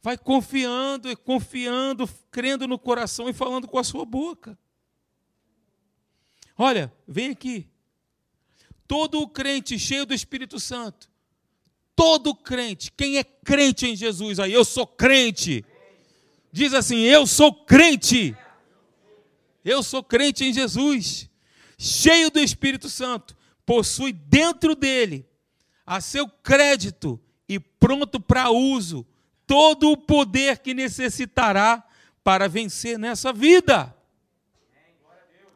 Vai 0.02 0.18
confiando 0.18 1.10
e 1.10 1.16
confiando, 1.16 2.06
crendo 2.30 2.68
no 2.68 2.78
coração 2.78 3.26
e 3.26 3.32
falando 3.32 3.66
com 3.66 3.78
a 3.78 3.84
sua 3.84 4.04
boca. 4.04 4.58
Olha, 6.58 6.92
vem 7.08 7.30
aqui. 7.30 7.70
Todo 8.86 9.18
o 9.22 9.26
crente 9.26 9.78
cheio 9.78 10.04
do 10.04 10.12
Espírito 10.12 10.60
Santo, 10.60 11.10
todo 11.96 12.34
crente, 12.34 12.92
quem 12.92 13.18
é 13.18 13.24
crente 13.24 13.86
em 13.86 13.96
Jesus 13.96 14.40
aí, 14.40 14.52
eu 14.52 14.64
sou 14.64 14.86
crente. 14.86 15.64
Diz 16.52 16.72
assim: 16.74 16.98
Eu 17.00 17.26
sou 17.26 17.52
crente. 17.52 18.36
Eu 19.64 19.82
sou 19.82 20.02
crente 20.02 20.44
em 20.44 20.52
Jesus, 20.52 21.30
cheio 21.78 22.30
do 22.30 22.38
Espírito 22.38 22.90
Santo, 22.90 23.34
possui 23.64 24.12
dentro 24.12 24.76
dele, 24.76 25.26
a 25.86 26.02
seu 26.02 26.28
crédito 26.28 27.18
e 27.48 27.58
pronto 27.58 28.20
para 28.20 28.50
uso, 28.50 29.06
todo 29.46 29.90
o 29.90 29.96
poder 29.96 30.58
que 30.58 30.74
necessitará 30.74 31.82
para 32.22 32.46
vencer 32.46 32.98
nessa 32.98 33.32
vida. 33.32 33.94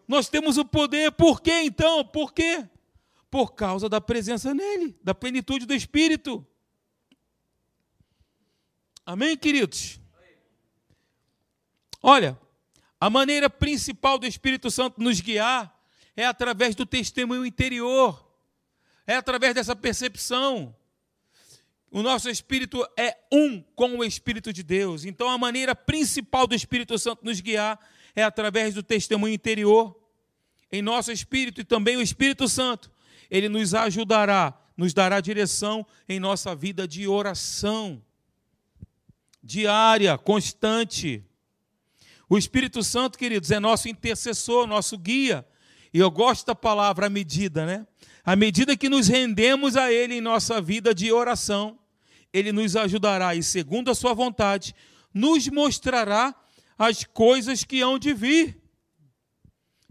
Nós 0.06 0.28
temos 0.30 0.56
o 0.56 0.64
poder, 0.64 1.12
por 1.12 1.42
quê 1.42 1.60
então? 1.64 2.02
Por 2.02 2.32
quê? 2.32 2.66
Por 3.30 3.54
causa 3.54 3.88
da 3.88 4.00
presença 4.00 4.54
nele, 4.54 4.98
da 5.02 5.14
plenitude 5.14 5.66
do 5.66 5.74
Espírito. 5.74 6.46
Amém, 9.04 9.36
queridos? 9.36 10.00
Olha, 12.02 12.38
a 13.00 13.08
maneira 13.10 13.48
principal 13.48 14.18
do 14.18 14.26
Espírito 14.26 14.70
Santo 14.70 15.00
nos 15.00 15.20
guiar 15.20 15.74
é 16.16 16.26
através 16.26 16.74
do 16.74 16.84
testemunho 16.84 17.46
interior, 17.46 18.28
é 19.06 19.14
através 19.14 19.54
dessa 19.54 19.74
percepção. 19.74 20.74
O 21.90 22.02
nosso 22.02 22.28
espírito 22.28 22.86
é 22.96 23.16
um 23.32 23.62
com 23.74 23.96
o 23.98 24.04
Espírito 24.04 24.52
de 24.52 24.62
Deus. 24.62 25.04
Então, 25.04 25.28
a 25.30 25.38
maneira 25.38 25.74
principal 25.74 26.46
do 26.46 26.54
Espírito 26.54 26.98
Santo 26.98 27.24
nos 27.24 27.40
guiar 27.40 27.78
é 28.14 28.22
através 28.22 28.74
do 28.74 28.82
testemunho 28.82 29.32
interior, 29.32 29.98
em 30.70 30.82
nosso 30.82 31.10
espírito 31.10 31.60
e 31.60 31.64
também 31.64 31.96
o 31.96 32.02
Espírito 32.02 32.46
Santo 32.46 32.90
ele 33.30 33.48
nos 33.48 33.74
ajudará, 33.74 34.54
nos 34.76 34.94
dará 34.94 35.20
direção 35.20 35.86
em 36.08 36.18
nossa 36.20 36.54
vida 36.54 36.86
de 36.86 37.06
oração 37.06 38.02
diária, 39.42 40.16
constante. 40.18 41.24
O 42.28 42.36
Espírito 42.36 42.82
Santo, 42.82 43.18
queridos, 43.18 43.50
é 43.50 43.58
nosso 43.58 43.88
intercessor, 43.88 44.66
nosso 44.66 44.98
guia. 44.98 45.46
E 45.92 45.98
eu 45.98 46.10
gosto 46.10 46.46
da 46.46 46.54
palavra 46.54 47.08
medida, 47.08 47.64
né? 47.64 47.86
À 48.22 48.36
medida 48.36 48.76
que 48.76 48.90
nos 48.90 49.08
rendemos 49.08 49.74
a 49.74 49.90
Ele 49.90 50.16
em 50.16 50.20
nossa 50.20 50.60
vida 50.60 50.94
de 50.94 51.10
oração, 51.10 51.78
Ele 52.30 52.52
nos 52.52 52.76
ajudará 52.76 53.34
e, 53.34 53.42
segundo 53.42 53.90
a 53.90 53.94
Sua 53.94 54.12
vontade, 54.12 54.74
nos 55.14 55.48
mostrará 55.48 56.34
as 56.78 57.04
coisas 57.04 57.64
que 57.64 57.80
hão 57.80 57.98
de 57.98 58.12
vir. 58.12 58.60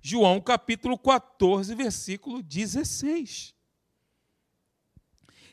João 0.07 0.39
capítulo 0.39 0.97
14, 0.97 1.75
versículo 1.75 2.41
16. 2.41 3.53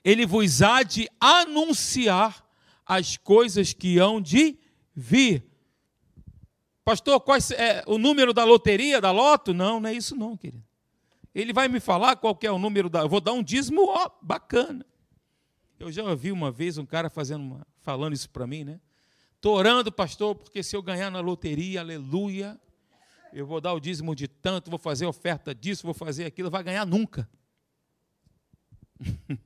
Ele 0.05 0.25
vos 0.25 0.63
há 0.63 0.85
de 0.85 1.09
anunciar 1.19 2.49
as 2.87 3.17
coisas 3.17 3.73
que 3.73 3.99
hão 3.99 4.21
de 4.21 4.57
vir. 4.95 5.45
Pastor, 6.85 7.21
qual 7.21 7.37
é 7.59 7.83
o 7.85 7.99
número 7.99 8.33
da 8.33 8.45
loteria, 8.45 9.01
da 9.01 9.11
loto? 9.11 9.53
Não, 9.53 9.81
não 9.81 9.89
é 9.89 9.93
isso 9.93 10.15
não, 10.15 10.37
querido. 10.37 10.65
Ele 11.35 11.53
vai 11.53 11.67
me 11.67 11.81
falar 11.81 12.15
qual 12.15 12.39
é 12.41 12.51
o 12.53 12.59
número 12.59 12.89
da. 12.89 13.01
Eu 13.01 13.09
vou 13.09 13.21
dar 13.21 13.33
um 13.33 13.43
dízimo, 13.43 13.89
ó, 13.89 14.09
bacana. 14.23 14.87
Eu 15.81 15.91
já 15.91 16.05
ouvi 16.05 16.31
uma 16.31 16.53
vez 16.53 16.79
um 16.79 16.87
cara 16.87 17.11
fazendo 17.11 17.43
uma, 17.43 17.67
falando 17.81 18.13
isso 18.13 18.31
para 18.31 18.47
mim, 18.47 18.63
né? 18.63 18.81
Estou 19.35 19.57
orando, 19.57 19.91
pastor, 19.91 20.37
porque 20.37 20.63
se 20.63 20.77
eu 20.77 20.83
ganhar 20.83 21.11
na 21.11 21.19
loteria, 21.19 21.81
aleluia, 21.81 22.61
eu 23.35 23.45
vou 23.45 23.61
dar 23.61 23.73
o 23.73 23.81
dízimo 23.81 24.15
de 24.15 24.29
tanto, 24.29 24.71
vou 24.71 24.79
fazer 24.79 25.07
oferta 25.07 25.53
disso, 25.53 25.83
vou 25.83 25.93
fazer 25.93 26.25
aquilo, 26.25 26.49
vai 26.49 26.63
ganhar 26.63 26.87
nunca. 26.87 27.29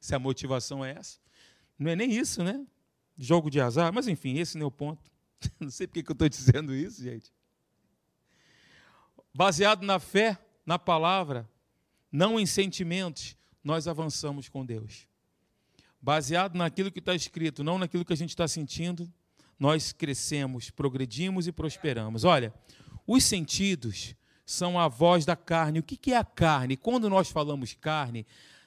se 0.00 0.14
a 0.16 0.18
motivação 0.18 0.84
é 0.84 0.90
essa. 0.90 1.20
Não 1.78 1.88
é 1.88 1.94
nem 1.94 2.10
isso, 2.10 2.42
né? 2.42 2.66
Jogo 3.16 3.48
de 3.48 3.60
azar, 3.60 3.92
mas 3.92 4.08
enfim, 4.08 4.36
esse 4.36 4.58
não 4.58 4.64
é 4.64 4.66
o 4.66 4.70
ponto. 4.70 5.08
Não 5.58 5.70
sei 5.70 5.86
porque 5.86 6.02
que 6.02 6.10
eu 6.10 6.12
estou 6.12 6.28
dizendo 6.28 6.74
isso, 6.74 7.02
gente. 7.02 7.32
Baseado 9.32 9.86
na 9.86 9.98
fé, 9.98 10.36
na 10.66 10.78
palavra, 10.78 11.48
não 12.12 12.38
em 12.38 12.44
sentimentos, 12.44 13.36
nós 13.64 13.88
avançamos 13.88 14.50
com 14.50 14.66
Deus. 14.66 15.06
Baseado 16.02 16.56
naquilo 16.56 16.90
que 16.90 16.98
está 16.98 17.14
escrito, 17.14 17.64
não 17.64 17.78
naquilo 17.78 18.04
que 18.04 18.12
a 18.12 18.16
gente 18.16 18.30
está 18.30 18.46
sentindo, 18.46 19.10
nós 19.58 19.92
crescemos, 19.92 20.70
progredimos 20.70 21.46
e 21.46 21.52
prosperamos. 21.52 22.24
Olha, 22.24 22.52
os 23.12 23.24
sentidos 23.24 24.14
são 24.46 24.78
a 24.78 24.86
voz 24.86 25.24
da 25.24 25.34
carne. 25.34 25.80
O 25.80 25.82
que 25.82 26.12
é 26.12 26.16
a 26.16 26.24
carne? 26.24 26.76
Quando 26.76 27.10
nós 27.10 27.28
falamos 27.28 27.74
carne, 27.74 28.24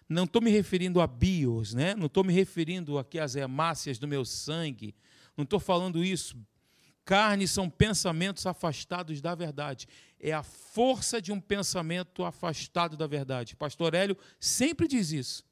não 0.09 0.25
estou 0.25 0.41
me 0.41 0.51
referindo 0.51 0.99
a 0.99 1.07
bios, 1.07 1.73
né? 1.73 1.95
não 1.95 2.07
estou 2.07 2.25
me 2.25 2.33
referindo 2.33 2.97
aqui 2.97 3.19
às 3.19 3.37
hemácias 3.37 3.97
do 3.97 4.05
meu 4.05 4.25
sangue, 4.25 4.93
não 5.37 5.43
estou 5.43 5.61
falando 5.61 6.03
isso. 6.03 6.35
Carne 7.05 7.47
são 7.47 7.69
pensamentos 7.69 8.45
afastados 8.45 9.21
da 9.21 9.33
verdade. 9.33 9.87
É 10.19 10.33
a 10.33 10.43
força 10.43 11.21
de 11.21 11.31
um 11.31 11.39
pensamento 11.39 12.25
afastado 12.25 12.97
da 12.97 13.07
verdade. 13.07 13.55
Pastor 13.55 13.93
Hélio 13.93 14.17
sempre 14.41 14.89
diz 14.89 15.13
isso. 15.13 15.45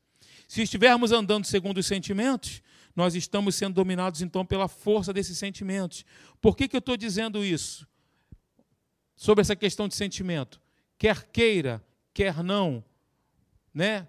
Se 0.49 0.61
estivermos 0.61 1.13
andando 1.13 1.45
segundo 1.45 1.77
os 1.77 1.85
sentimentos, 1.85 2.61
nós 2.93 3.15
estamos 3.15 3.55
sendo 3.55 3.75
dominados 3.75 4.21
então 4.21 4.45
pela 4.45 4.67
força 4.67 5.13
desses 5.13 5.37
sentimentos. 5.37 6.03
Por 6.41 6.57
que, 6.57 6.67
que 6.67 6.75
eu 6.75 6.79
estou 6.79 6.97
dizendo 6.97 7.41
isso? 7.41 7.89
Sobre 9.21 9.43
essa 9.43 9.55
questão 9.55 9.87
de 9.87 9.93
sentimento. 9.93 10.59
Quer 10.97 11.25
queira, 11.27 11.79
quer 12.11 12.43
não, 12.43 12.83
né? 13.71 14.07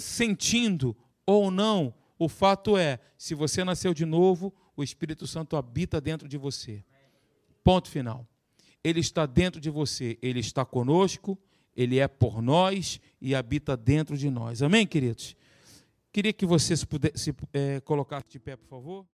sentindo 0.00 0.96
ou 1.26 1.50
não, 1.50 1.92
o 2.18 2.26
fato 2.26 2.74
é, 2.74 2.98
se 3.18 3.34
você 3.34 3.62
nasceu 3.62 3.92
de 3.92 4.06
novo, 4.06 4.54
o 4.74 4.82
Espírito 4.82 5.26
Santo 5.26 5.58
habita 5.58 6.00
dentro 6.00 6.26
de 6.26 6.38
você. 6.38 6.82
Ponto 7.62 7.90
final. 7.90 8.26
Ele 8.82 9.00
está 9.00 9.26
dentro 9.26 9.60
de 9.60 9.68
você, 9.68 10.18
ele 10.22 10.40
está 10.40 10.64
conosco, 10.64 11.38
ele 11.76 11.98
é 11.98 12.08
por 12.08 12.40
nós 12.40 12.98
e 13.20 13.34
habita 13.34 13.76
dentro 13.76 14.16
de 14.16 14.30
nós. 14.30 14.62
Amém, 14.62 14.86
queridos? 14.86 15.36
Queria 16.10 16.32
que 16.32 16.46
você 16.46 16.74
se, 16.74 16.86
pudesse, 16.86 17.24
se 17.24 17.34
é, 17.52 17.78
colocasse 17.80 18.24
de 18.30 18.38
pé, 18.38 18.56
por 18.56 18.68
favor. 18.68 19.04